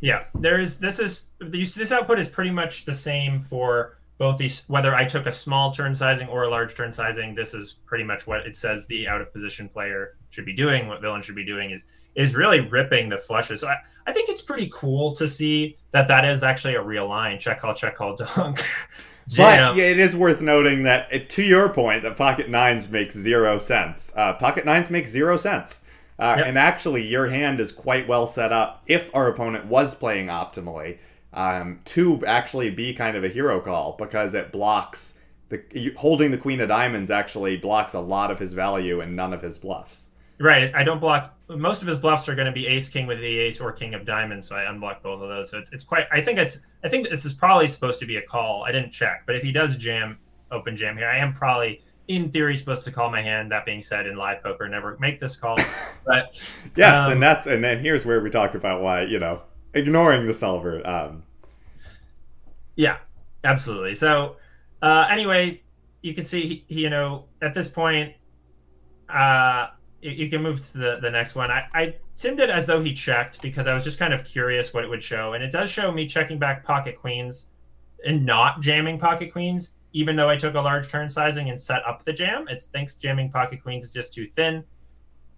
[0.00, 0.78] Yeah, there is.
[0.78, 5.24] This is this output is pretty much the same for both these whether I took
[5.24, 8.54] a small turn sizing or a large turn sizing, this is pretty much what it
[8.54, 10.88] says the out of position player should be doing.
[10.88, 13.62] What villain should be doing is is really ripping the flushes.
[13.62, 13.76] So I,
[14.06, 17.38] I think it's pretty cool to see that that is actually a real line.
[17.38, 18.60] Check call, check call, donk.
[19.28, 19.74] Jam.
[19.74, 23.14] But yeah, it is worth noting that, it, to your point, that pocket nines makes
[23.14, 24.12] zero sense.
[24.16, 25.84] Uh, pocket nines make zero sense.
[26.18, 26.46] Uh, Yep.
[26.46, 30.98] And actually, your hand is quite well set up if our opponent was playing optimally
[31.32, 36.38] um, to actually be kind of a hero call because it blocks the holding the
[36.38, 40.09] queen of diamonds actually blocks a lot of his value and none of his bluffs.
[40.40, 40.74] Right.
[40.74, 41.36] I don't block.
[41.48, 43.92] Most of his bluffs are going to be ace king with the ace or king
[43.92, 45.50] of diamonds, so I unblock both of those.
[45.50, 46.06] So it's, it's quite.
[46.10, 46.62] I think it's.
[46.82, 48.64] I think this is probably supposed to be a call.
[48.64, 50.18] I didn't check, but if he does jam
[50.50, 53.52] open jam here, I am probably in theory supposed to call my hand.
[53.52, 55.58] That being said, in live poker, never make this call.
[56.06, 56.42] but
[56.74, 59.42] Yes, Um, and that's and then here's where we talk about why you know
[59.74, 60.86] ignoring the solver.
[60.86, 61.22] Um,
[62.76, 62.96] Yeah,
[63.44, 63.92] absolutely.
[63.92, 64.36] So,
[64.80, 65.60] uh, anyway,
[66.00, 68.14] you can see, he, he, you know, at this point,
[69.08, 69.66] uh,
[70.00, 71.50] you, you can move to the, the next one.
[71.50, 74.72] I, I simmed it as though he checked because I was just kind of curious
[74.74, 75.34] what it would show.
[75.34, 77.48] And it does show me checking back pocket queens
[78.04, 81.84] and not jamming pocket queens, even though I took a large turn sizing and set
[81.86, 82.48] up the jam.
[82.48, 84.64] It thinks jamming pocket queens is just too thin.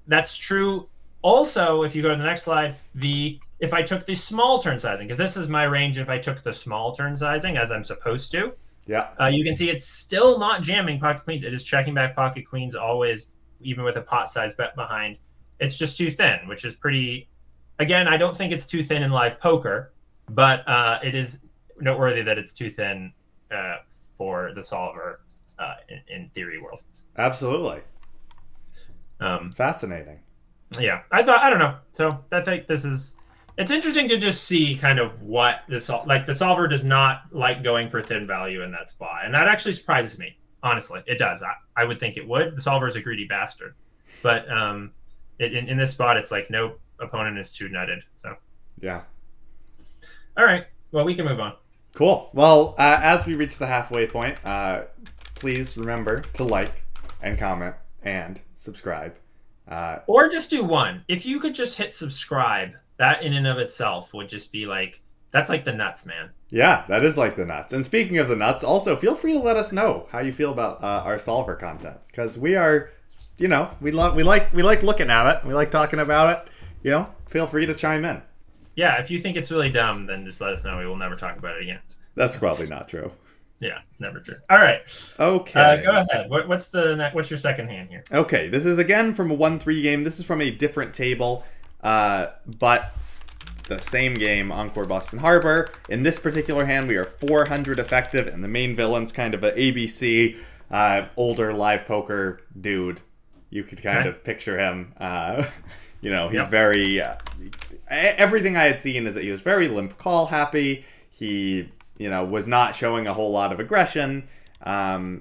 [0.07, 0.89] That's true.
[1.23, 4.81] Also, if you go to the next slide, the if I took the small turn
[4.81, 7.85] sizing, because this is my range if I took the small turn sizing as I'm
[7.85, 8.55] supposed to,
[8.87, 11.45] yeah, uh, you can see it's still not jamming pocket queens.
[11.45, 15.17] It is checking back pocket queens always, even with a pot size bet behind.
[15.61, 17.29] It's just too thin, which is pretty.
[17.79, 19.93] Again, I don't think it's too thin in live poker,
[20.29, 21.47] but uh, it is
[21.81, 23.13] noteworthy that it's too thin
[23.51, 23.77] uh,
[24.17, 25.21] for the solver
[25.59, 26.81] uh, in, in theory world.
[27.19, 27.81] absolutely
[29.21, 30.19] Um, fascinating.
[30.81, 33.17] yeah i thought i don't know so i think this is
[33.59, 37.23] it's interesting to just see kind of what the sol- like the solver does not
[37.31, 41.19] like going for thin value in that spot and that actually surprises me honestly it
[41.19, 41.43] does.
[41.43, 42.57] I, I would think it would.
[42.57, 43.75] The solver is a greedy bastard.
[44.23, 44.93] But um
[45.39, 48.37] it, in, in this spot it's like no opponent is too nutted so.
[48.81, 49.03] Yeah.
[50.37, 50.67] all right.
[50.91, 51.55] Well we can move on.
[51.95, 52.31] Cool.
[52.33, 54.85] Well, uh, as we reach the halfway point, uh,
[55.35, 56.85] please remember to like
[57.21, 59.15] and comment and subscribe.
[59.69, 61.05] Uh, or just do one.
[61.09, 65.03] If you could just hit subscribe that in and of itself would just be like
[65.33, 67.73] that's like the nuts man yeah, that is like the nuts.
[67.73, 70.53] And speaking of the nuts, also feel free to let us know how you feel
[70.53, 72.91] about uh, our solver content because we are,
[73.39, 75.47] you know, we love, we like, we like looking at it.
[75.47, 76.53] We like talking about it.
[76.83, 78.21] You know, feel free to chime in.
[78.77, 81.17] yeah if you think it's really dumb then just let us know we will never
[81.17, 81.79] talk about it again
[82.17, 83.11] That's probably not true.
[83.59, 84.37] Yeah, never true.
[84.51, 84.81] All right,
[85.19, 85.59] Okay.
[85.59, 86.29] uh, go ahead.
[86.29, 88.03] What, what's the what's your second hand here?
[88.13, 90.05] Okay, this is again from a 1 3 game.
[90.05, 91.45] This is from a different table,
[91.83, 92.27] uh,
[92.59, 93.22] but
[93.69, 95.69] the same game, Encore Boston Harbor.
[95.89, 99.53] In this particular hand, we are 400 effective, and the main villain's kind of a
[99.53, 100.37] ABC,
[100.71, 103.01] uh, older live poker dude.
[103.51, 104.09] You could kind Okay.
[104.09, 104.93] of picture him.
[104.99, 105.45] Uh,
[106.01, 106.51] you know, he's Yep.
[106.51, 107.01] very.
[107.01, 107.17] Uh,
[107.89, 110.85] everything I had seen is that he was very limp call happy.
[111.11, 114.27] He, you know, was not showing a whole lot of aggression.
[114.63, 115.21] Um,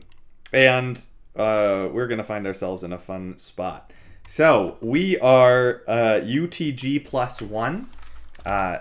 [0.54, 1.04] and
[1.36, 3.92] uh, we're going to find ourselves in a fun spot.
[4.28, 7.88] So we are uh, UTG plus one,
[8.46, 8.80] uh,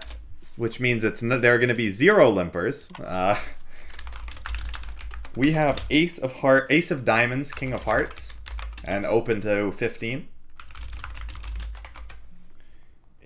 [0.57, 2.91] which means it's n- there are going to be zero limpers.
[3.01, 3.39] Uh,
[5.37, 8.41] we have Ace of Heart, Ace of Diamonds, King of Hearts,
[8.85, 10.29] and open to fifteen.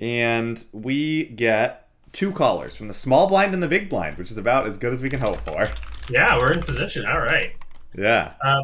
[0.01, 4.37] And we get two callers from the small blind and the big blind, which is
[4.37, 5.69] about as good as we can hope for.
[6.11, 7.07] Yeah, we're in position.
[7.07, 7.53] All right.
[7.97, 8.35] Yeah.
[8.43, 8.63] Uh,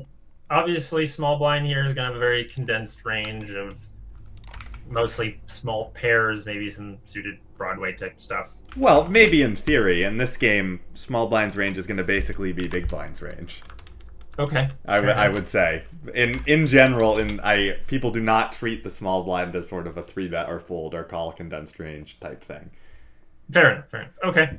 [0.51, 3.87] obviously, small blind here is going to have a very condensed range of
[4.89, 8.57] mostly small pairs, maybe some suited Broadway type stuff.
[8.75, 10.03] Well, maybe in theory.
[10.03, 13.61] In this game, small blind's range is going to basically be big blind's range.
[14.39, 14.67] Okay.
[14.87, 15.83] I, w- I would say,
[16.15, 19.99] in in general, in I people do not treat the small blind as sort of
[19.99, 22.71] a three bet or fold or call condensed range type thing.
[23.53, 23.91] Fair enough.
[23.91, 24.13] Fair enough.
[24.25, 24.59] Okay.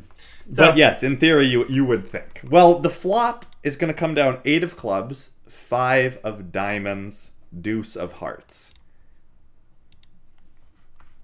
[0.51, 2.41] So but yes, in theory, you you would think.
[2.47, 7.95] Well, the flop is going to come down eight of clubs, five of diamonds, deuce
[7.95, 8.75] of hearts,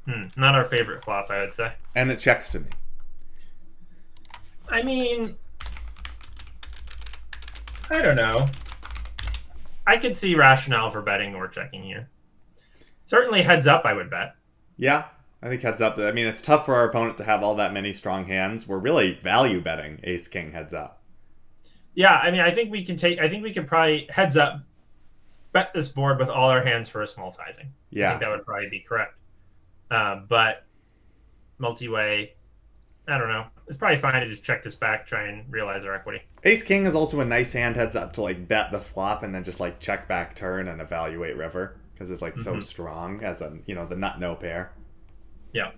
[0.08, 1.74] hmm, not our favorite flop, I would say.
[1.96, 2.68] and it checks to me.
[4.70, 5.36] I mean,
[7.90, 8.48] I don't know.
[9.86, 12.10] I could see rationale for betting or checking here.
[13.06, 14.36] Certainly, heads up, I would bet.
[14.76, 15.06] Yeah,
[15.42, 15.98] I think heads up.
[15.98, 18.68] I mean, it's tough for our opponent to have all that many strong hands.
[18.68, 21.02] We're really value betting ace king heads up.
[21.96, 23.20] Yeah, I mean, I think we can take.
[23.20, 24.62] I think we could probably heads up
[25.54, 27.72] bet this board with all our hands for a small sizing.
[27.90, 29.14] Yeah, I think that would probably be correct.
[29.90, 30.66] Uh, but
[31.58, 32.34] multi-way,
[33.08, 33.46] I don't know.
[33.68, 36.22] It's probably fine to just check this back, try and realize our equity.
[36.44, 39.34] ace king is also a nice hand heads up to like bet the flop and
[39.36, 42.64] then just like check back turn and evaluate river because it's like so Mhm.
[42.64, 44.72] strong as a you know the nut no pair.
[45.54, 45.72] Yeah.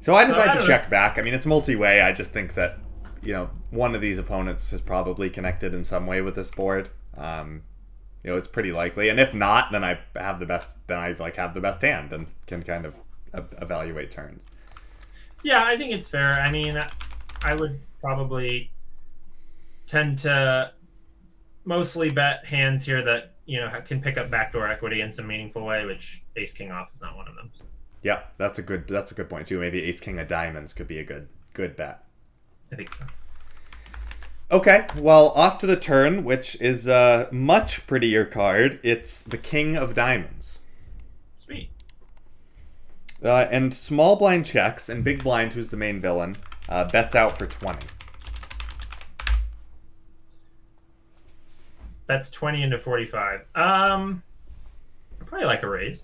[0.00, 1.18] So I So, I decided to don't check back.
[1.18, 2.00] I mean, it's multi way.
[2.00, 2.78] I just think that
[3.20, 6.88] you know, one of these opponents has probably connected in some way with this board.
[7.16, 7.62] Um,
[8.22, 10.70] you know, it's pretty likely, and if not, then I have the best.
[10.86, 12.94] Then I like have the best hand and can kind of
[13.34, 14.44] evaluate turns.
[15.42, 16.32] Yeah, I think it's fair.
[16.34, 16.80] I mean,
[17.42, 18.70] I would probably
[19.86, 20.72] tend to
[21.64, 25.64] mostly bet hands here that you know can pick up backdoor equity in some meaningful
[25.64, 27.50] way, which Ace King off is not one of them.
[28.02, 29.58] Yeah, that's a good that's a good point too.
[29.58, 32.04] Maybe Ace King of Diamonds could be a good good bet.
[32.72, 33.04] I think so.
[34.50, 38.80] Okay, well, off to the turn, which is a much prettier card.
[38.82, 40.60] It's the King of Diamonds.
[43.22, 46.36] Uh, and small blind checks, and big blind, who's the main villain,
[46.68, 47.86] uh, bets out for 20.
[52.06, 53.40] That's twenty into forty-five.
[53.54, 54.22] Um,
[55.20, 56.02] I'd probably like a raise.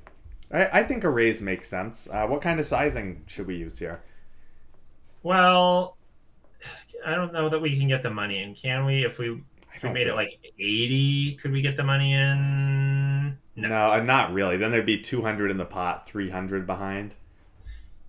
[0.52, 2.08] I, I think a raise makes sense.
[2.12, 4.02] Uh, what kind of sizing should we use here?
[5.22, 5.96] Well,
[7.06, 8.54] I don't know that we can get the money in.
[8.54, 9.02] Can we?
[9.02, 9.42] If we
[9.74, 13.03] if we made it like eighty, could we get the money in?
[13.56, 13.68] No.
[13.68, 14.56] No, uh, not really.
[14.56, 17.14] Then there'd be 200 in the pot, 300 behind.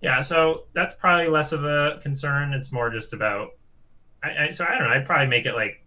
[0.00, 2.52] Yeah, so that's probably less of a concern.
[2.52, 3.50] It's more just about.
[4.22, 4.94] I, I, so I don't know.
[4.94, 5.84] I'd probably make it like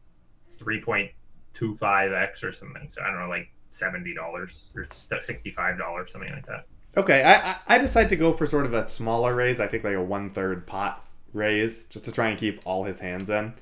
[0.49, 1.11] three point
[1.53, 2.89] two five x or something.
[2.89, 6.65] So I don't know, like seventy dollars or sixty five dollars, something like that.
[6.97, 9.59] Okay, I, I I decide to go for sort of a smaller raise.
[9.59, 12.99] I take like a one third pot raise just to try and keep all his
[12.99, 13.53] hands in.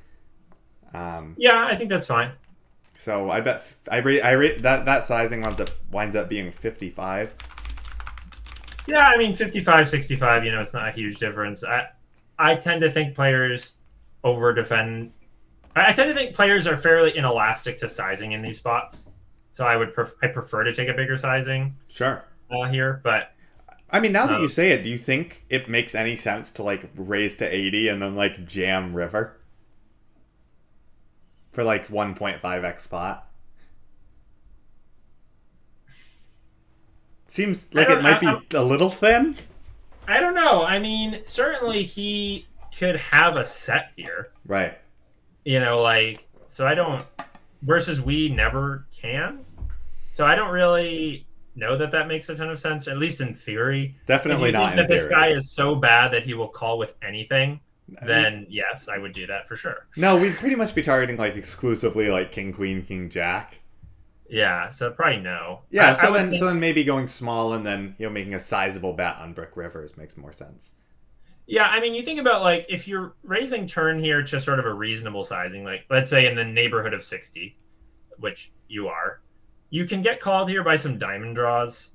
[0.93, 2.31] Um, Yeah, I think that's fine.
[2.97, 6.51] So I bet I rate I rate that that sizing winds up winds up being
[6.51, 7.33] 55.
[8.87, 11.63] Yeah, I mean 55, 65, You know, it's not a huge difference.
[11.63, 11.83] I
[12.39, 13.77] I tend to think players
[14.23, 15.11] over defend.
[15.75, 19.11] I I tend to think players are fairly inelastic to sizing in these spots.
[19.51, 22.23] So I would pref- I prefer to take a bigger sizing Sure.
[22.51, 23.31] uh, here, but
[23.89, 26.51] I mean, now that Um, you say it, do you think it makes any sense
[26.53, 29.36] to like raise to 80 and then like jam river
[31.57, 33.27] for like 1.5x spot?
[37.27, 39.35] Seems like it might I- be a little thin.
[40.07, 40.61] I don't know.
[40.61, 42.45] I mean, certainly he
[42.77, 44.29] could have a set here.
[44.45, 44.77] Right.
[45.45, 47.03] You know, like so I don't
[47.63, 49.43] versus we never can.
[50.11, 53.33] So I don't really know that that makes a ton of sense, at least in
[53.33, 53.95] theory.
[54.05, 57.61] Definitely not that this guy is so bad that he will call with anything,
[58.05, 59.87] then yes, I would do that for sure.
[59.95, 63.59] No, we'd pretty much be targeting like exclusively like king queen king jack.
[64.29, 65.61] Yeah, so probably no.
[65.69, 68.11] Yeah, I- so I then think- so then maybe going small and then you know
[68.11, 70.73] making a sizable bet on brick rivers makes more sense.
[71.49, 74.65] Yeah, I mean, you think about like if you're raising turn here to sort of
[74.65, 77.57] a reasonable sizing, like let's say in the neighborhood of 60,
[78.17, 79.21] which you are,
[79.69, 81.93] you can get called here by some diamond draws,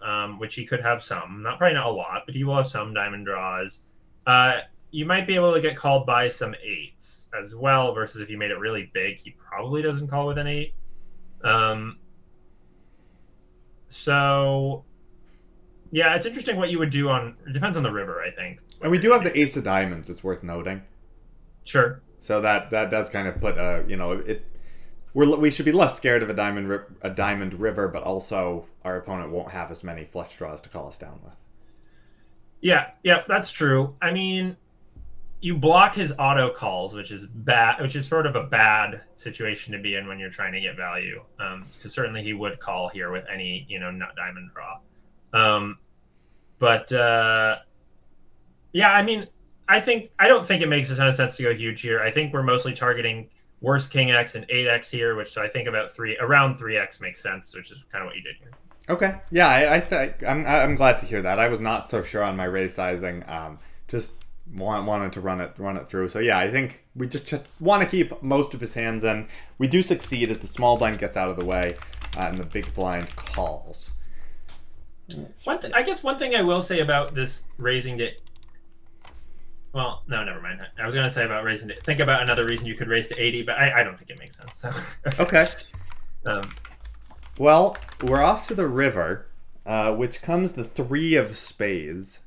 [0.00, 2.66] um, which he could have some, not probably not a lot, but he will have
[2.66, 3.86] some diamond draws.
[4.26, 4.60] Uh,
[4.94, 8.38] you might be able to get called by some eights as well, versus if you
[8.38, 10.72] made it really big, he probably doesn't call with an eight.
[11.42, 11.98] Um,
[13.88, 14.84] so,
[15.90, 17.36] yeah, it's interesting what you would do on.
[17.44, 18.60] It depends on the river, I think.
[18.82, 20.08] And we do have the ace of diamonds.
[20.08, 20.82] It's worth noting.
[21.64, 22.00] Sure.
[22.20, 24.46] So that that does kind of put uh you know it
[25.12, 28.66] we're we should be less scared of a diamond ri- a diamond river, but also
[28.84, 31.34] our opponent won't have as many flush draws to call us down with.
[32.60, 33.96] Yeah, yeah, that's true.
[34.00, 34.56] I mean,
[35.44, 39.74] you block his auto calls, which is bad, which is sort of a bad situation
[39.74, 41.22] to be in when you're trying to get value.
[41.38, 44.78] Um, because certainly he would call here with any, you know, nut diamond draw.
[45.34, 45.76] Um,
[46.58, 47.58] but uh,
[48.72, 49.28] yeah, I mean,
[49.68, 52.00] I think I don't think it makes a ton of sense to go huge here.
[52.00, 53.28] I think we're mostly targeting
[53.60, 56.78] worst king x and eight x here, which so I think about three around three
[56.78, 58.52] x makes sense, which is kind of what you did here.
[58.88, 61.38] Okay, yeah, I, I th- I'm I'm glad to hear that.
[61.38, 63.22] I was not so sure on my raise sizing.
[63.26, 66.08] Um, just wanted to run it run it through.
[66.08, 69.26] So yeah, I think we just ch- want to keep most of his hands in.
[69.58, 71.76] We do succeed as the small blind gets out of the way,
[72.16, 73.92] uh, and the big blind calls.
[75.44, 78.10] One th- I guess one thing I will say about this raising to
[79.74, 80.60] well, no, never mind.
[80.80, 83.08] I was going to say about raising to think about another reason you could raise
[83.08, 84.56] to 80, but I, I don't think it makes sense.
[84.56, 84.70] So
[85.18, 85.44] Okay.
[86.26, 86.48] um,
[87.38, 89.26] Well, we're off to the river,
[89.66, 92.20] uh, which comes the three of spades.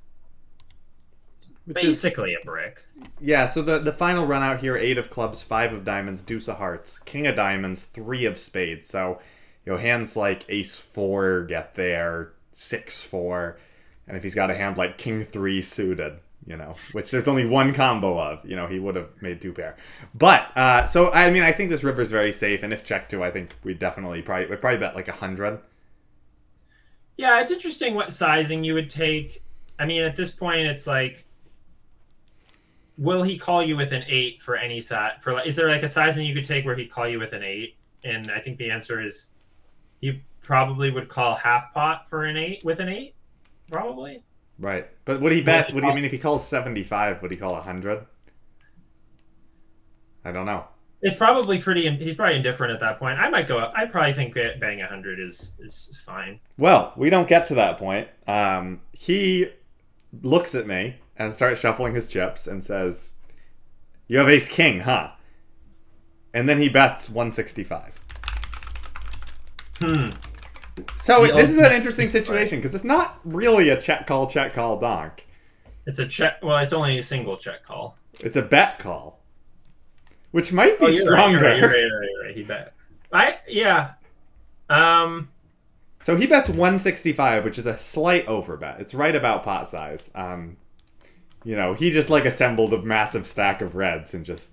[1.67, 2.85] Which is, basically a brick.
[3.19, 6.47] yeah, so the, the final run out here, eight of clubs, five of diamonds, deuce
[6.47, 8.87] of hearts, king of diamonds, three of spades.
[8.87, 9.19] So,
[9.65, 13.59] you know, hands like ace four get there, six four,
[14.07, 17.45] and if he's got a hand like king three suited, you know, which there's only
[17.45, 19.75] one combo of, you know, he would have made two pair.
[20.15, 23.21] But uh, so I mean, I think this river's very safe, and if checked to,
[23.21, 25.59] I think we definitely probably we probably bet like a hundred.
[27.17, 29.43] Yeah, it's interesting what sizing you would take.
[29.77, 31.26] I mean, at this point, it's like
[32.97, 35.11] will he call you with an eight for any size?
[35.21, 37.33] For like, is there like a sizing you could take where he'd call you with
[37.33, 37.77] an eight?
[38.03, 39.29] And I think the answer is,
[40.01, 43.15] he probably would call half pot for an eight with an eight,
[43.71, 44.23] probably.
[44.59, 45.73] Right, but would he bet?
[45.73, 47.21] Would he I mean if he calls seventy five?
[47.21, 48.05] Would he call hundred?
[50.25, 50.65] I don't know.
[51.01, 51.89] It's probably pretty.
[51.97, 53.19] He's probably indifferent at that point.
[53.19, 53.71] I might go.
[53.75, 56.39] I probably think betting hundred is is fine.
[56.57, 58.07] Well, we don't get to that point.
[58.27, 59.49] Um, he
[60.23, 63.15] looks at me and starts shuffling his chips and says,
[64.07, 65.11] "You have Ace King, huh?"
[66.33, 67.93] And then he bets one sixty five.
[69.79, 70.09] Hmm.
[70.95, 74.53] So the this is an interesting situation because it's not really a check call, check
[74.53, 75.25] call donk.
[75.85, 76.39] It's a check.
[76.43, 77.97] Well, it's only a single check call.
[78.19, 79.21] It's a bet call,
[80.31, 81.39] which might be oh, stronger.
[81.39, 82.73] Right, you're right, you're right, you're right, He bet.
[83.11, 83.93] I yeah.
[84.69, 85.29] Um.
[85.99, 88.79] So he bets 165, which is a slight overbet.
[88.79, 90.11] It's right about pot size.
[90.13, 90.57] Um,
[91.43, 94.51] you know, he just like assembled a massive stack of reds and just,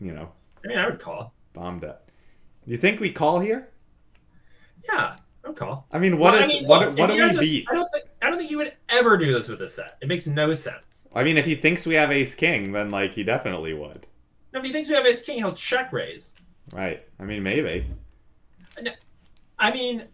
[0.00, 0.30] you know.
[0.64, 1.32] I mean, I would call.
[1.52, 1.96] Bombed it.
[2.66, 3.68] You think we call here?
[4.84, 5.86] Yeah, I'll call.
[5.92, 6.80] I mean, what well, is I mean, what?
[6.80, 7.66] Look, what do we beat?
[7.70, 9.96] I don't think I don't think he would ever do this with a set.
[10.00, 11.08] It makes no sense.
[11.14, 14.06] I mean, if he thinks we have Ace King, then like he definitely would.
[14.52, 16.34] No, if he thinks we have Ace King, he'll check raise.
[16.72, 17.06] Right.
[17.18, 17.86] I mean, maybe.
[19.58, 20.04] I mean,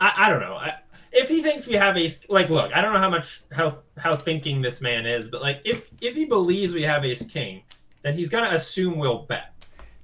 [0.00, 0.54] I, I don't know.
[0.54, 0.74] I,
[1.32, 4.62] he thinks we have a like, look, I don't know how much how how thinking
[4.62, 7.62] this man is, but like, if if he believes we have ace king,
[8.02, 9.52] then he's gonna assume we'll bet.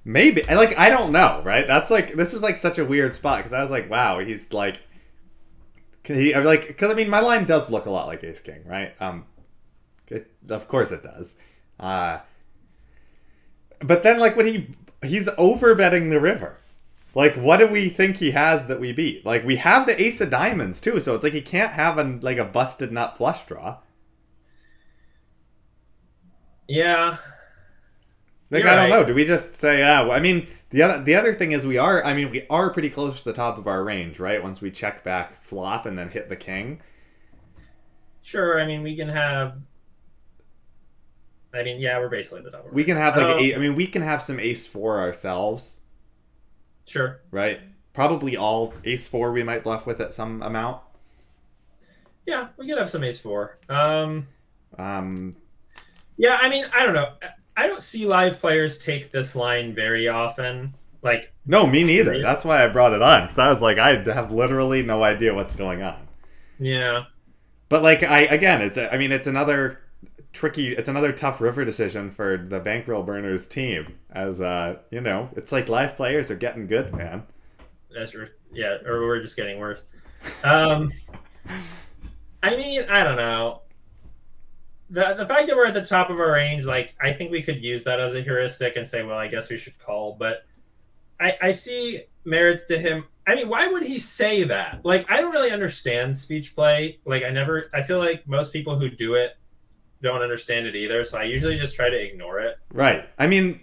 [0.05, 0.41] Maybe.
[0.43, 1.67] Like I don't know, right?
[1.67, 4.53] That's like this was like such a weird spot because I was like, wow, he's
[4.53, 4.81] like,
[6.03, 8.41] can he I'm like because I mean my line does look a lot like Ace
[8.41, 8.93] King, right?
[8.99, 9.25] Um,
[10.07, 11.35] it, of course it does.
[11.79, 12.19] Uh,
[13.79, 14.67] but then like when he
[15.03, 16.55] he's over betting the river.
[17.15, 19.25] Like, what do we think he has that we beat?
[19.25, 22.03] Like, we have the ace of diamonds too, so it's like he can't have a
[22.03, 23.77] like a busted nut flush draw.
[26.67, 27.17] Yeah,
[28.51, 28.89] like You're I don't right.
[28.89, 29.05] know.
[29.05, 30.01] Do we just say yeah?
[30.01, 32.03] Well, I mean, the other the other thing is we are.
[32.03, 34.41] I mean, we are pretty close to the top of our range, right?
[34.41, 36.81] Once we check back flop and then hit the king.
[38.21, 38.59] Sure.
[38.61, 39.61] I mean, we can have.
[41.53, 42.65] I mean, yeah, we're basically the top.
[42.71, 43.55] We can have like um, eight.
[43.55, 45.78] I mean, we can have some ace four ourselves.
[46.89, 47.21] Sure.
[47.29, 47.61] Right.
[47.93, 50.81] Probably all ace four we might bluff with at some amount.
[52.25, 53.57] Yeah, we could have some ace four.
[53.69, 54.27] Um.
[54.77, 55.35] Um.
[56.17, 57.13] Yeah, I mean, I don't know.
[57.55, 60.73] I don't see live players take this line very often.
[61.01, 62.11] Like no, me neither.
[62.11, 62.23] Really?
[62.23, 65.33] That's why I brought it on because I was like, I have literally no idea
[65.33, 66.07] what's going on.
[66.59, 67.03] Yeah.
[67.69, 69.79] But like I again, it's a, I mean it's another
[70.33, 73.95] tricky, it's another tough river decision for the bankroll burners team.
[74.11, 77.23] As uh, you know, it's like live players are getting good, man.
[77.93, 78.15] That's
[78.51, 79.83] yeah, or we're just getting worse.
[80.43, 80.91] Um,
[82.43, 83.61] I mean, I don't know
[84.89, 87.41] the the fact that we're at the top of our range, like I think we
[87.41, 90.15] could use that as a heuristic and say, well, I guess we should call.
[90.17, 90.45] But
[91.19, 93.05] I I see merits to him.
[93.27, 94.79] I mean, why would he say that?
[94.83, 96.97] Like, I don't really understand speech play.
[97.05, 97.69] Like, I never.
[97.73, 99.37] I feel like most people who do it
[100.01, 101.03] don't understand it either.
[101.03, 102.57] So I usually just try to ignore it.
[102.73, 103.07] Right.
[103.17, 103.59] I mean,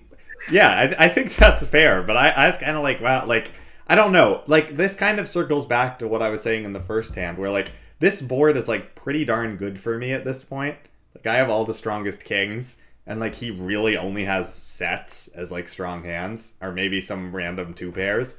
[0.50, 2.02] yeah, I, I think that's fair.
[2.02, 3.52] But I I was kind of like, wow, like
[3.88, 4.42] I don't know.
[4.46, 7.38] Like this kind of circles back to what I was saying in the first hand,
[7.38, 10.76] where like this board is like pretty darn good for me at this point
[11.16, 15.50] like I have all the strongest kings, and like he really only has sets as
[15.50, 18.38] like strong hands, or maybe some random two pairs.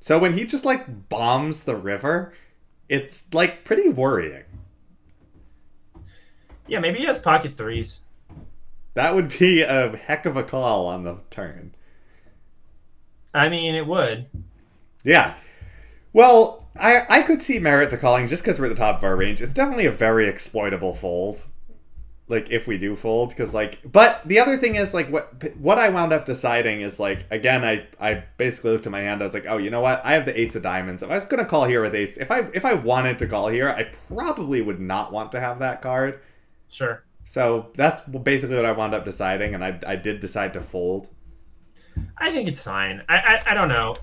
[0.00, 2.34] So when he just like bombs the river,
[2.88, 4.44] it's like pretty worrying.
[6.70, 7.98] Yeah, maybe he has pocket threes.
[8.94, 11.74] That would be a heck of a call on the turn.
[13.34, 14.26] I mean, it would.
[15.04, 15.34] Yeah.
[16.12, 19.04] Well, I I could see merit to calling just because we're at the top of
[19.04, 19.42] our range.
[19.42, 21.44] It's definitely a very exploitable fold
[22.30, 25.78] like if we do fold because like but the other thing is like what what
[25.78, 29.24] i wound up deciding is like again i i basically looked at my hand i
[29.24, 31.24] was like oh you know what i have the ace of diamonds if i was
[31.24, 34.62] gonna call here with ace if i if i wanted to call here i probably
[34.62, 36.20] would not want to have that card
[36.70, 37.04] sure.
[37.24, 41.08] So that's basically what i wound up deciding and i i did decide to fold.
[42.18, 43.02] I think it's fine.
[43.08, 43.96] I i, I don't know.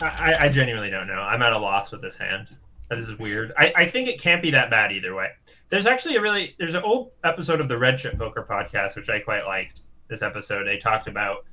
[0.00, 1.20] I, I genuinely don't know.
[1.20, 2.48] I'm at a loss with this hand.
[2.88, 3.52] This is weird.
[3.58, 5.30] I, I think it can't be that bad either way.
[5.68, 9.10] There's actually a really there's an old episode of the Red Chip Poker podcast which
[9.10, 9.82] I quite liked.
[10.08, 10.64] This episode.
[10.64, 11.44] They talked about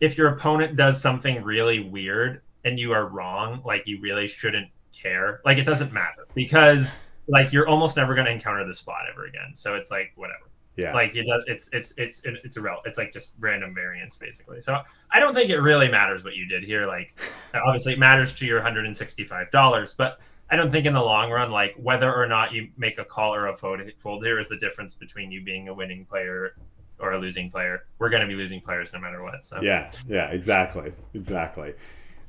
[0.00, 4.68] if your opponent does something really weird and you are wrong, like you really shouldn't
[4.92, 5.40] care.
[5.44, 9.26] Like it doesn't matter because like you're almost never going to encounter the spot ever
[9.26, 9.52] again.
[9.54, 10.50] So it's like whatever.
[10.76, 10.94] Yeah.
[10.94, 11.42] Like it does.
[11.46, 14.60] It's it's it's it's a real It's like just random variance basically.
[14.60, 16.86] So I don't think it really matters what you did here.
[16.86, 17.14] Like
[17.54, 20.20] obviously it matters to your hundred and sixty five dollars, but
[20.50, 23.34] I don't think in the long run, like whether or not you make a call
[23.34, 26.56] or a fold, fold here is the difference between you being a winning player
[26.98, 27.84] or a losing player.
[27.98, 29.44] We're going to be losing players no matter what.
[29.44, 31.74] So Yeah, yeah, exactly, exactly.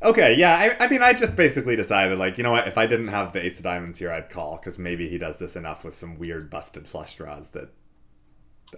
[0.04, 2.88] Okay, yeah, I, I mean, I just basically decided, like, you know what, if I
[2.88, 5.84] didn't have the ace of diamonds here, I'd call, because maybe he does this enough
[5.84, 7.70] with some weird busted flush draws that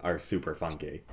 [0.03, 1.03] are super funky.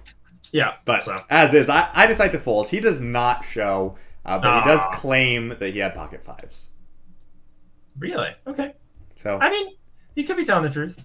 [0.53, 0.75] yeah.
[0.85, 2.69] But so as is, I, I decide to fold.
[2.69, 6.71] He does not show, uh, but he does claim that he had pocket fives.
[7.99, 8.75] really, okay.
[9.17, 9.75] So I mean,
[10.15, 11.05] you could be telling the truth.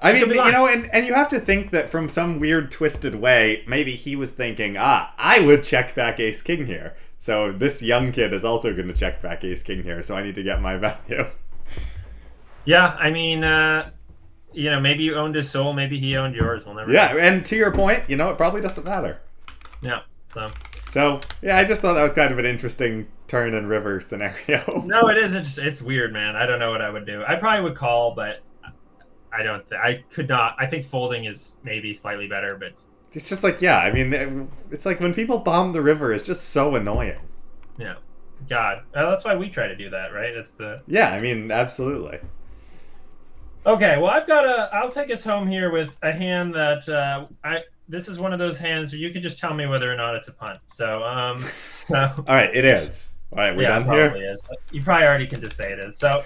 [0.00, 3.16] I mean, you know, and, and you have to think that from some weird twisted
[3.16, 6.96] way, maybe he was thinking, ah, I would check back ace king here.
[7.18, 10.22] So this young kid is also going to check back ace king here, so I
[10.22, 11.26] need to get my value.
[12.64, 13.90] Yeah, I mean, uh,
[14.52, 16.64] you know, maybe you owned his soul, maybe he owned yours.
[16.66, 16.92] We'll never.
[16.92, 17.18] Yeah, know.
[17.18, 19.20] and to your point, you know, it probably doesn't matter.
[19.82, 20.00] Yeah.
[20.26, 20.50] So
[20.90, 24.82] So, yeah, I just thought that was kind of an interesting turn and river scenario.
[24.86, 25.34] no, it is.
[25.34, 26.36] It's it's weird, man.
[26.36, 27.24] I don't know what I would do.
[27.26, 28.40] I probably would call, but
[29.32, 29.66] I don't.
[29.68, 30.56] Th- I could not.
[30.58, 32.72] I think folding is maybe slightly better, but
[33.12, 36.50] It's just like, yeah, I mean, it's like when people bomb the river, it's just
[36.50, 37.18] so annoying.
[37.78, 37.94] yeah.
[38.48, 40.32] God, uh, that's why we try to do that, right?
[40.32, 42.20] It's the Yeah, I mean, absolutely.
[43.66, 44.70] Okay, well, I've got a.
[44.72, 47.64] I'll take us home here with a hand that uh, I.
[47.88, 50.14] This is one of those hands where you can just tell me whether or not
[50.14, 50.58] it's a punt.
[50.68, 53.14] So, um, so All right, it is.
[53.32, 54.08] All right, we're yeah, done it here.
[54.10, 54.46] probably is.
[54.70, 55.98] You probably already can just say it is.
[55.98, 56.22] So,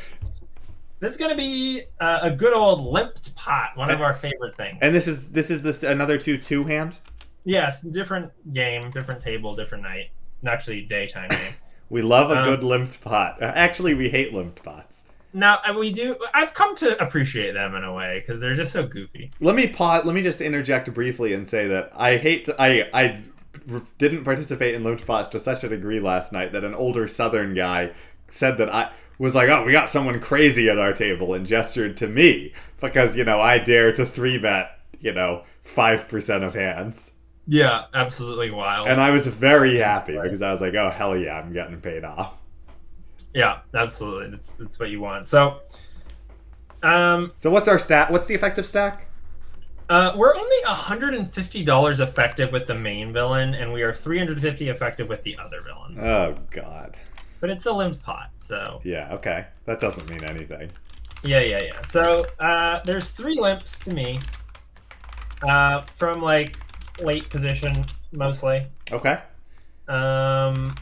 [1.03, 4.79] this is gonna be uh, a good old limped pot, one of our favorite things.
[4.81, 6.95] And this is this is this another two two hand.
[7.45, 10.11] yes, different game, different table, different night.
[10.47, 11.55] Actually, daytime game.
[11.91, 13.43] We love a Um, good limped pot.
[13.43, 15.05] Uh, Actually, we hate limped pots.
[15.35, 16.17] now uh, we do.
[16.33, 19.31] I've come to appreciate them in a way because they're just so goofy.
[19.41, 20.07] Let me pause.
[20.07, 22.47] Let me just interject briefly and say that I hate.
[22.47, 23.23] To, I I
[23.99, 27.53] didn't participate in limped pots to such a degree last night that an older Southern
[27.55, 27.91] guy
[28.29, 28.91] said that I
[29.23, 33.17] was like, "Oh, we got someone crazy at our table," and gestured to me because
[33.17, 37.13] you know I dare to three bet you know five percent of hands,
[37.47, 38.89] Yeah, absolutely wild.
[38.89, 42.05] and I was very happy because I was like, "Oh hell yeah, I'm getting paid
[42.05, 42.35] off."
[43.35, 44.31] Yeah, absolutely.
[44.31, 45.27] That's that's what you want.
[45.29, 45.61] So,
[46.83, 48.11] um, So what's our stat?
[48.11, 49.07] What's the effective stack?
[49.89, 53.93] uh, we're only hundred and fifty dollars effective with the main villain, and we are
[53.93, 56.03] three hundred fifty effective with the other villains.
[56.05, 56.99] Oh god.
[57.43, 59.13] But it's a limp pot, so Yeah.
[59.13, 59.45] Okay.
[59.67, 60.71] That doesn't mean anything.
[61.25, 61.83] yeah, yeah, yeah.
[61.87, 64.19] So uh, there's three limps to me,
[65.43, 66.57] uh, from like
[67.01, 68.67] late position mostly.
[68.91, 69.19] Okay.
[69.89, 70.75] Um,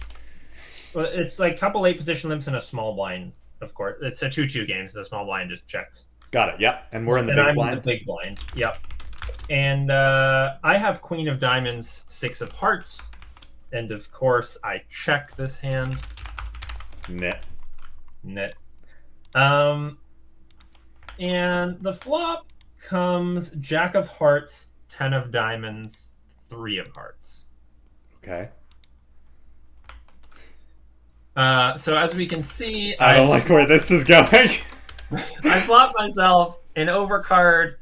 [0.94, 3.32] well, it's like a couple late position limps and a small blind.
[3.60, 6.08] Of course, it's a two-two game, so the small blind just checks.
[6.30, 6.60] Got it.
[6.60, 6.88] Yep.
[6.92, 7.76] And we're in the and big I'm blind.
[7.78, 8.40] the big blind.
[8.54, 8.78] Yep.
[9.48, 13.10] And uh, I have Queen of Diamonds, Six of Hearts,
[13.72, 15.96] and of course I check this hand.
[17.08, 17.44] Nit.
[18.22, 18.54] Net.
[19.34, 19.98] Um,
[21.18, 22.46] and the flop
[22.80, 26.12] comes Jack of Hearts, Ten of Diamonds,
[26.48, 27.50] Three of Hearts.
[28.22, 28.48] Okay.
[31.36, 34.26] Uh, so as we can see, I don't I've- like where this is going.
[35.44, 37.74] I flopped myself an overcard,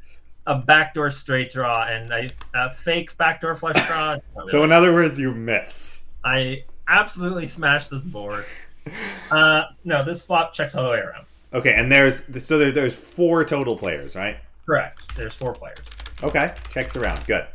[0.47, 4.17] a backdoor straight draw, and a, a fake backdoor flush draw.
[4.47, 6.05] So in other words, you miss.
[6.23, 8.45] I absolutely smashed this board.
[9.31, 11.23] Uh, no, this flop checks all the way around.
[11.53, 14.37] Okay, and there's so there, there's four total players, right?
[14.65, 15.15] Correct.
[15.15, 15.85] There's four players.
[16.23, 17.23] Okay, checks around.
[17.27, 17.45] Good.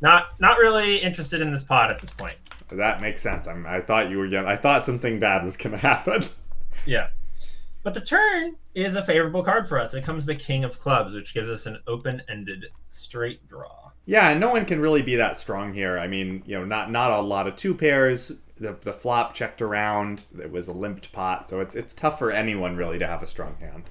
[0.00, 2.36] Not not really interested in this pot at this point.
[2.70, 3.48] That makes sense.
[3.48, 4.46] I'm, I thought you were gonna.
[4.46, 6.22] I thought something bad was gonna happen.
[6.86, 7.08] Yeah.
[7.82, 9.92] But the turn is a favorable card for us.
[9.94, 13.83] It comes the King of Clubs, which gives us an open-ended straight draw.
[14.06, 15.98] Yeah, and no one can really be that strong here.
[15.98, 18.32] I mean, you know, not not a lot of two pairs.
[18.56, 20.24] The, the flop checked around.
[20.38, 23.26] It was a limped pot, so it's it's tough for anyone really to have a
[23.26, 23.90] strong hand.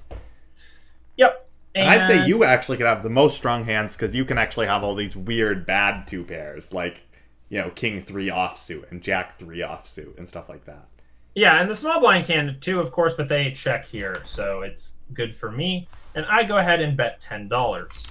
[1.16, 1.48] Yep.
[1.74, 4.66] And, I'd say you actually could have the most strong hands because you can actually
[4.66, 7.02] have all these weird bad two pairs, like
[7.48, 10.86] you know King three offsuit and Jack three offsuit and stuff like that.
[11.34, 14.98] Yeah, and the small blind can too, of course, but they check here, so it's
[15.12, 15.88] good for me.
[16.14, 18.06] And I go ahead and bet ten dollars.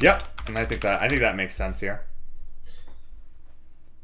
[0.00, 2.04] Yep, and I think that I think that makes sense here.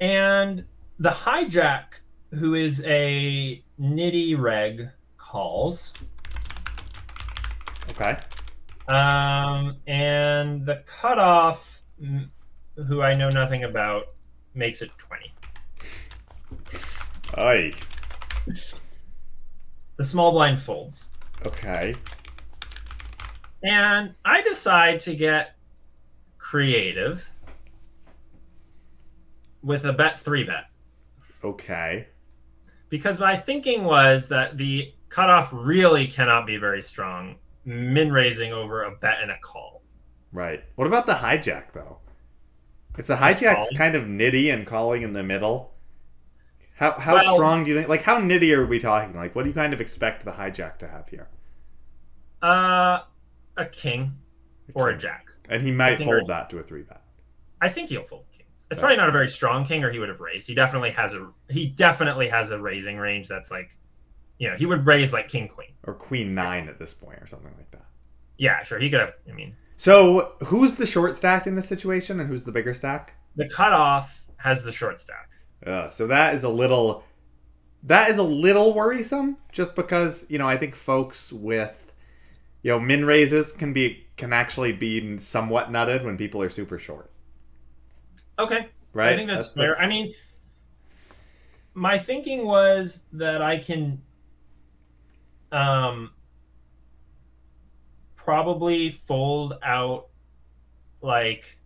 [0.00, 0.64] And
[0.98, 2.00] the hijack,
[2.30, 4.88] who is a nitty reg,
[5.18, 5.94] calls.
[7.90, 8.16] Okay.
[8.88, 11.82] Um, and the cutoff,
[12.76, 14.14] who I know nothing about,
[14.54, 15.32] makes it twenty.
[17.38, 17.72] Oy.
[19.96, 21.10] The small blind folds.
[21.46, 21.94] Okay.
[23.62, 25.54] And I decide to get
[26.52, 27.30] creative
[29.62, 30.64] with a bet three bet.
[31.42, 32.08] Okay.
[32.90, 37.36] Because my thinking was that the cutoff really cannot be very strong.
[37.64, 39.80] Min raising over a bet and a call.
[40.30, 40.62] Right.
[40.74, 42.00] What about the hijack though?
[42.98, 45.72] If the hijack's kind of nitty and calling in the middle,
[46.76, 47.88] how how Well- strong do you think?
[47.88, 49.14] Like how nitty are we talking?
[49.14, 51.28] Like what do you kind of expect the hijack to have here?
[52.42, 52.98] Uh,
[53.56, 54.18] a king
[54.74, 55.31] or a jack.
[55.52, 57.02] And he might fold that to a three bet.
[57.60, 58.46] I think he'll fold king.
[58.70, 60.48] It's probably not a very strong king, or he would have raised.
[60.48, 63.76] He definitely has a he definitely has a raising range that's like,
[64.38, 65.68] you know, he would raise like king queen.
[65.84, 67.84] Or queen nine at this point or something like that.
[68.38, 69.14] Yeah, sure, he could have.
[69.28, 73.14] I mean, So who's the short stack in this situation and who's the bigger stack?
[73.36, 75.30] the cutoff has the short stack.
[75.66, 77.04] Uh, so that is a little
[77.82, 81.92] that is a little worrisome just because you know i think folks with
[82.62, 86.78] you know min raises can be can actually be somewhat nutted when people are super
[86.78, 87.10] short
[88.38, 89.76] Okay, right I think that's, fair.
[89.80, 90.14] I mean,
[91.74, 94.00] my thinking was that I can,
[95.50, 96.12] um,
[98.16, 100.06] probably fold out,
[101.00, 101.58] like,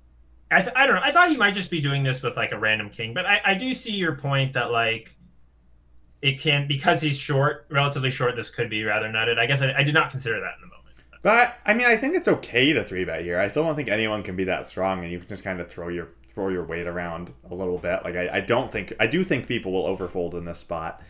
[0.50, 1.02] I, th- I don't know.
[1.04, 3.40] I thought he might just be doing this with like a random king, but I,
[3.44, 5.14] I do see your point that like
[6.22, 8.34] it can because he's short, relatively short.
[8.36, 9.38] This could be rather nutted.
[9.38, 10.75] I guess I, I did not consider that in the moment.
[11.26, 13.88] But i mean i think it's okay to three bet here i still don't think
[13.88, 16.64] anyone can be that strong and you can just kind of throw your throw your
[16.64, 19.96] weight around a little bit like i, I don't think i do think people will
[19.96, 21.02] overfold in this spot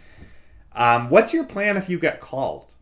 [0.72, 2.74] um, what's your plan if you get called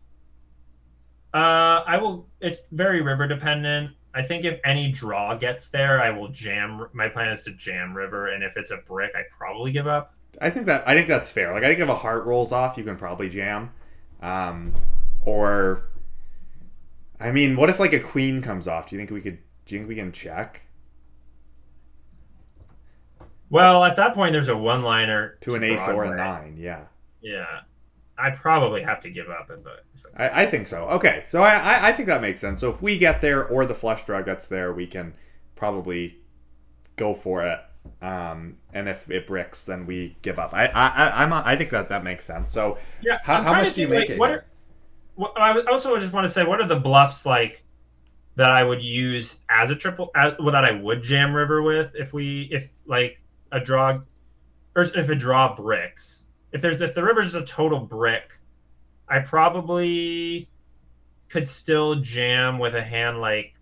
[1.33, 2.29] Uh, I will.
[2.39, 3.91] It's very river dependent.
[4.13, 6.87] I think if any draw gets there, I will jam.
[6.93, 10.13] My plan is to jam river, and if it's a brick, I probably give up.
[10.39, 11.51] I think that I think that's fair.
[11.51, 13.71] Like I think if a heart rolls off, you can probably jam.
[14.21, 14.73] Um,
[15.25, 15.89] or,
[17.19, 18.87] I mean, what if like a queen comes off?
[18.89, 19.39] Do you think we could?
[19.65, 20.61] Do you think we can check
[23.49, 26.55] Well, at that point, there's a one-liner to an ace or a nine?
[26.57, 26.85] Yeah,
[27.21, 27.61] Yeah,
[28.17, 30.87] I probably have to give up if, I- if I- I, think so.
[30.89, 32.59] Okay, so I, I I think that makes sense.
[32.59, 35.13] So if we get there or the flush draw gets there, we can
[35.55, 36.17] probably
[36.95, 37.59] go for it.
[38.01, 40.53] Um, and if it bricks, then we give up.
[40.53, 42.51] I I I'm I think that that makes sense.
[42.51, 43.19] So yeah.
[43.23, 44.45] How- how much do you make like, it What are,
[45.35, 47.63] I also just want to say, what are the bluffs like
[48.35, 50.11] that I would use as a triple?
[50.15, 53.21] As, well, that I would jam river with if we if like
[53.51, 53.99] a draw,
[54.75, 56.25] or if a draw bricks.
[56.51, 58.37] If there's if the river's a total brick,
[59.07, 60.49] I probably
[61.29, 63.55] could still jam with a hand like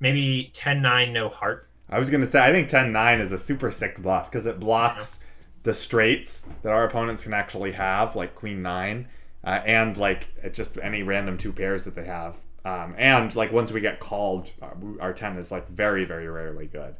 [0.00, 1.68] maybe 10-9 no heart.
[1.90, 5.20] I was gonna say I think 10-9 is a super sick bluff because it blocks
[5.62, 9.08] the straights that our opponents can actually have, like Queen Nine,
[9.48, 12.36] uh, and like just any random two pairs that they have.
[12.64, 16.66] Um, and like once we get called, our, our ten is like very very rarely
[16.66, 16.96] good.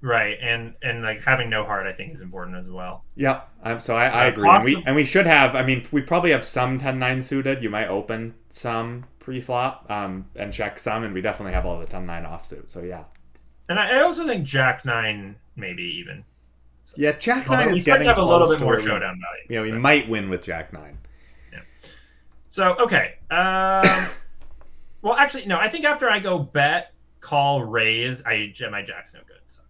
[0.00, 3.02] Right, and and like having no heart, I think is important as well.
[3.16, 4.48] Yeah, um, so I, I Uh, agree.
[4.48, 5.56] And we, and we should have.
[5.56, 7.64] I mean, we probably have some 10-9 suited.
[7.64, 11.86] You might open some pre-flop um, and check some, and we definitely have all the
[11.86, 12.70] 10-9 offsuit.
[12.70, 13.04] So yeah,
[13.68, 16.24] And I, I also think Jack Nine maybe even.
[16.94, 17.12] yeah.
[17.18, 19.46] Jack nine is getting to have a little bit more showdown value.
[19.48, 20.98] You know, we But- might win with Jack nine.
[22.48, 23.18] So okay.
[23.30, 24.08] Um,
[25.02, 25.58] well, actually, no.
[25.58, 29.40] I think after I go bet, call, raise, I my Jack's no good.
[29.46, 29.62] So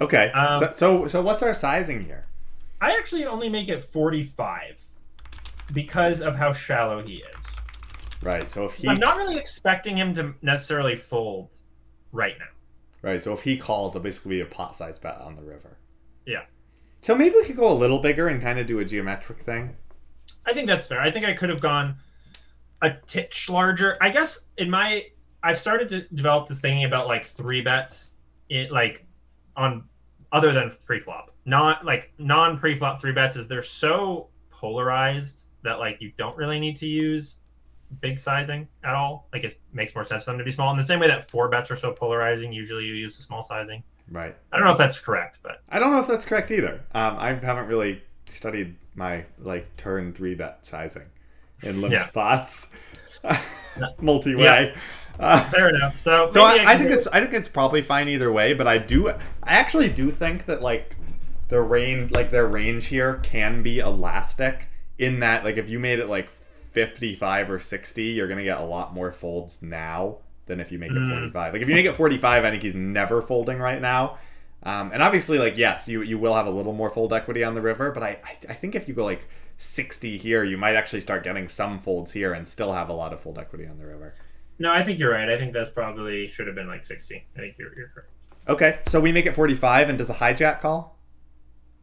[0.00, 0.30] Okay.
[0.32, 2.26] Um, so, so so what's our sizing here?
[2.80, 4.82] I actually only make it forty-five
[5.72, 7.46] because of how shallow he is.
[8.22, 8.50] Right.
[8.50, 11.56] So if he I'm not really expecting him to necessarily fold
[12.12, 13.08] right now.
[13.08, 15.78] right, so if he calls, it'll basically be a pot size bet on the river.
[16.26, 16.42] Yeah.
[17.00, 19.76] So maybe we could go a little bigger and kind of do a geometric thing.
[20.46, 21.00] I think that's fair.
[21.00, 21.96] I think I could have gone
[22.82, 23.96] a titch larger.
[24.00, 25.04] I guess in my
[25.42, 28.16] I've started to develop this thinking about like three bets
[28.48, 29.06] in like
[29.56, 29.84] on
[30.32, 31.34] other than pre-flop.
[31.44, 36.60] Not like non pre-flop three bets is they're so polarized that like you don't really
[36.60, 37.40] need to use
[38.00, 39.28] big sizing at all.
[39.32, 40.70] Like it makes more sense for them to be small.
[40.70, 43.42] In the same way that four bets are so polarizing, usually you use the small
[43.42, 43.82] sizing.
[44.10, 44.34] Right.
[44.52, 46.80] I don't know if that's correct, but I don't know if that's correct either.
[46.94, 51.04] Um, I haven't really studied my like turn three bet sizing
[51.62, 52.08] in limp Yeah.
[52.08, 52.70] spots,
[54.00, 54.74] multi way.
[55.20, 55.96] Uh, fair enough.
[55.96, 58.54] So so maybe I, I think it's I think it's probably fine either way.
[58.54, 60.96] But I do I actually do think that like
[61.48, 64.68] the range like their range here can be elastic
[64.98, 66.28] in that like if you made it like
[66.72, 70.16] 55 or 60 you're gonna get a lot more folds now
[70.46, 71.10] than if you make it Mm.
[71.10, 74.16] 45 like if you make it 45 i think he's never folding right now
[74.62, 77.54] um, and obviously like yes you you will have a little more fold equity on
[77.54, 80.74] the river but I, I i think if you go like 60 here you might
[80.74, 83.78] actually start getting some folds here and still have a lot of fold equity on
[83.78, 84.14] the river
[84.58, 85.28] No, I think you're right.
[85.28, 87.26] I think that's probably should have been like 60.
[87.36, 88.10] I think you're, you're correct.
[88.48, 90.98] okay so we make it 45 and does the hijack call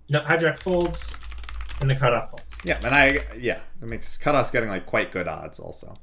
[0.09, 1.09] No, hijack folds
[1.81, 2.41] and the cutoff falls.
[2.65, 5.95] Yeah, and I yeah, that makes cutoff's getting like quite good odds also.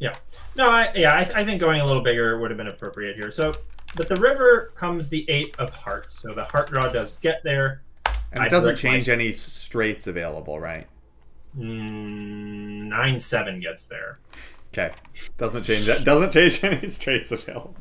[0.00, 0.16] Yeah.
[0.56, 3.30] No, I yeah, I, I think going a little bigger would have been appropriate here.
[3.30, 3.54] So,
[3.94, 6.18] but the river comes the eight of hearts.
[6.20, 7.82] So the heart draw does get there.
[8.32, 10.86] And it I doesn't change my- any straights available, right?
[11.58, 14.16] Mm, nine seven gets there.
[14.72, 14.92] Okay.
[15.38, 16.04] Doesn't change that.
[16.04, 17.76] Doesn't change any straights of available.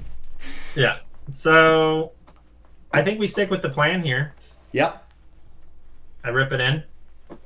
[0.76, 0.98] Yeah.
[1.30, 2.12] So,
[2.94, 4.36] I think we stick with the plan here.
[4.74, 5.04] Yep.
[6.24, 6.84] I rip it in.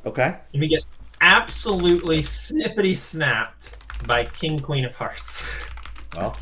[0.05, 0.37] Okay.
[0.51, 0.83] And we get
[1.21, 5.47] absolutely snippety snapped by King Queen of Hearts.
[6.15, 6.37] Well.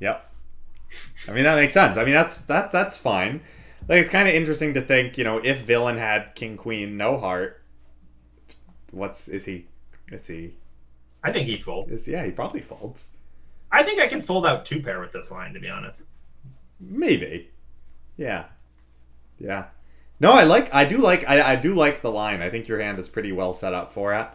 [0.00, 0.30] Yep.
[1.28, 1.96] I mean that makes sense.
[1.96, 3.40] I mean that's that's that's fine.
[3.88, 7.18] Like it's kind of interesting to think, you know, if villain had king queen no
[7.18, 7.61] heart,
[8.92, 9.66] what's is he?
[10.10, 10.54] Is he?
[11.24, 11.90] I think he folds.
[11.90, 12.24] Is yeah?
[12.24, 13.12] He probably folds.
[13.70, 16.02] I think I can fold out two pair with this line, to be honest.
[16.78, 17.50] Maybe.
[18.16, 18.44] Yeah.
[19.38, 19.66] Yeah.
[20.20, 20.72] No, I like.
[20.74, 21.28] I do like.
[21.28, 22.42] I, I do like the line.
[22.42, 24.28] I think your hand is pretty well set up for it.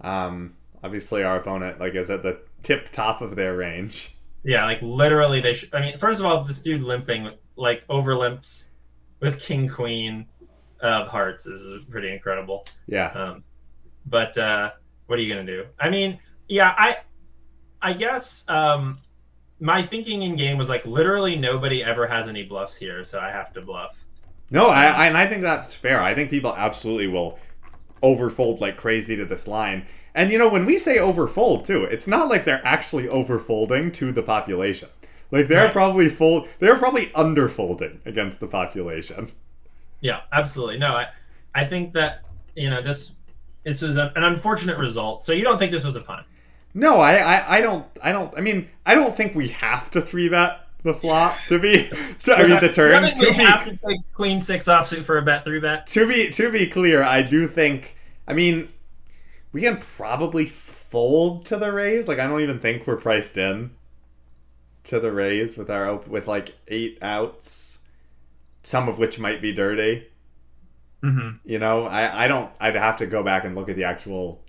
[0.00, 4.16] Um, obviously, our opponent like is at the tip top of their range.
[4.42, 5.54] Yeah, like literally, they.
[5.54, 8.72] Sh- I mean, first of all, this dude limping like over limps
[9.20, 10.26] with King Queen
[10.80, 12.66] of Hearts is pretty incredible.
[12.86, 13.08] Yeah.
[13.08, 13.42] Um,
[14.06, 14.72] but uh,
[15.06, 15.66] what are you gonna do?
[15.78, 16.18] I mean,
[16.48, 16.98] yeah, I,
[17.82, 18.98] I guess um,
[19.60, 23.30] my thinking in game was like literally nobody ever has any bluffs here, so I
[23.30, 24.04] have to bluff.
[24.50, 26.00] No, I, I and I think that's fair.
[26.02, 27.38] I think people absolutely will
[28.02, 29.86] overfold like crazy to this line.
[30.14, 34.12] And you know, when we say overfold too, it's not like they're actually overfolding to
[34.12, 34.88] the population.
[35.30, 35.72] Like they're Right.
[35.72, 39.32] probably fold they're probably underfolding against the population.
[40.00, 40.78] Yeah, absolutely.
[40.78, 41.06] No, I,
[41.54, 42.20] I think that
[42.54, 43.16] you know this,
[43.64, 45.24] this was a, an unfortunate result.
[45.24, 46.26] So you don't think this was a punt?
[46.74, 50.00] No, I, I, I don't I don't I mean I don't think we have to
[50.00, 51.90] three bet the flop to be
[52.24, 55.18] to, I mean the turn to we be have to take Queen Six offsuit for
[55.18, 55.86] a bet three bet.
[55.88, 57.96] to be to be clear, I do think.
[58.26, 58.70] I mean,
[59.52, 62.08] we can probably fold to the raise.
[62.08, 63.70] Like I don't even think we're priced in
[64.84, 67.80] to the raise with our with like eight outs,
[68.62, 70.08] some of which might be dirty.
[71.04, 71.36] Mm-hmm.
[71.44, 72.50] You know, I I don't.
[72.60, 74.42] I'd have to go back and look at the actual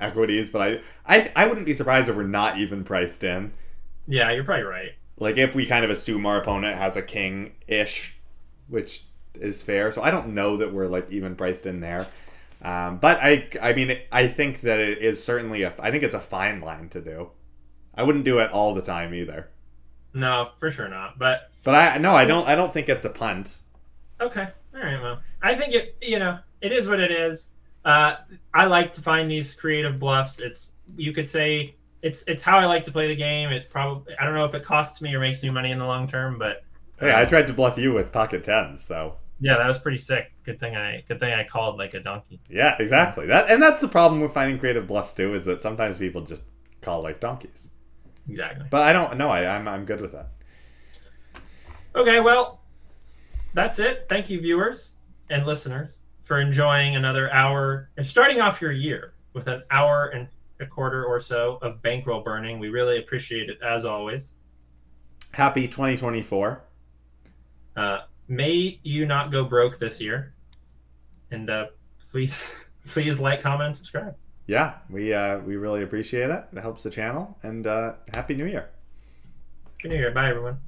[0.00, 3.52] equities, but I I I wouldn't be surprised if we're not even priced in.
[4.06, 4.92] Yeah, you're probably right.
[5.18, 8.18] Like if we kind of assume our opponent has a king ish,
[8.68, 9.04] which
[9.34, 9.92] is fair.
[9.92, 12.06] So I don't know that we're like even priced in there.
[12.62, 16.14] Um, but I I mean I think that it is certainly a I think it's
[16.14, 17.30] a fine line to do.
[17.94, 19.50] I wouldn't do it all the time either.
[20.14, 21.18] No, for sure not.
[21.18, 23.58] But But I no I don't I don't think it's a punt.
[24.20, 25.00] okay, all right.
[25.00, 25.96] Well, I think it.
[26.00, 27.52] You know, it is what it is.
[27.84, 28.16] Uh,
[28.54, 30.40] I like to find these creative bluffs.
[30.40, 33.50] It's you could say it's it's how I like to play the game.
[33.50, 35.86] It probably I don't know if it costs me or makes me money in the
[35.86, 36.64] long term, but
[37.00, 40.32] Hey, I tried to bluff you with pocket tens, so yeah, that was pretty sick.
[40.44, 42.40] Good thing I good thing I called like a donkey.
[42.48, 43.26] yeah, exactly.
[43.26, 46.44] That and that's the problem with finding creative bluffs too, is that sometimes people just
[46.80, 47.68] call like donkeys.
[48.28, 48.66] Exactly.
[48.70, 49.28] But I don't know.
[49.28, 50.28] I I'm I'm good with that.
[51.96, 52.60] Okay, well,
[53.54, 54.06] that's it.
[54.08, 54.98] Thank you, viewers
[55.32, 60.28] and listeners, for enjoying another hour and starting off your year with an hour and
[60.60, 62.58] a quarter or so of bankroll burning.
[62.58, 64.34] We really appreciate it as always.
[65.32, 66.62] Happy 2024.
[67.74, 67.98] Uh,
[68.28, 70.34] may you not go broke this year,
[71.30, 71.66] and uh,
[72.10, 72.54] please,
[72.86, 74.14] please like, comment, and subscribe.
[74.46, 76.44] yeah, we uh, we really appreciate it.
[76.52, 78.68] It helps the channel, and uh, happy New Year.
[79.80, 80.10] Good New Year.
[80.10, 80.58] Bye, everyone.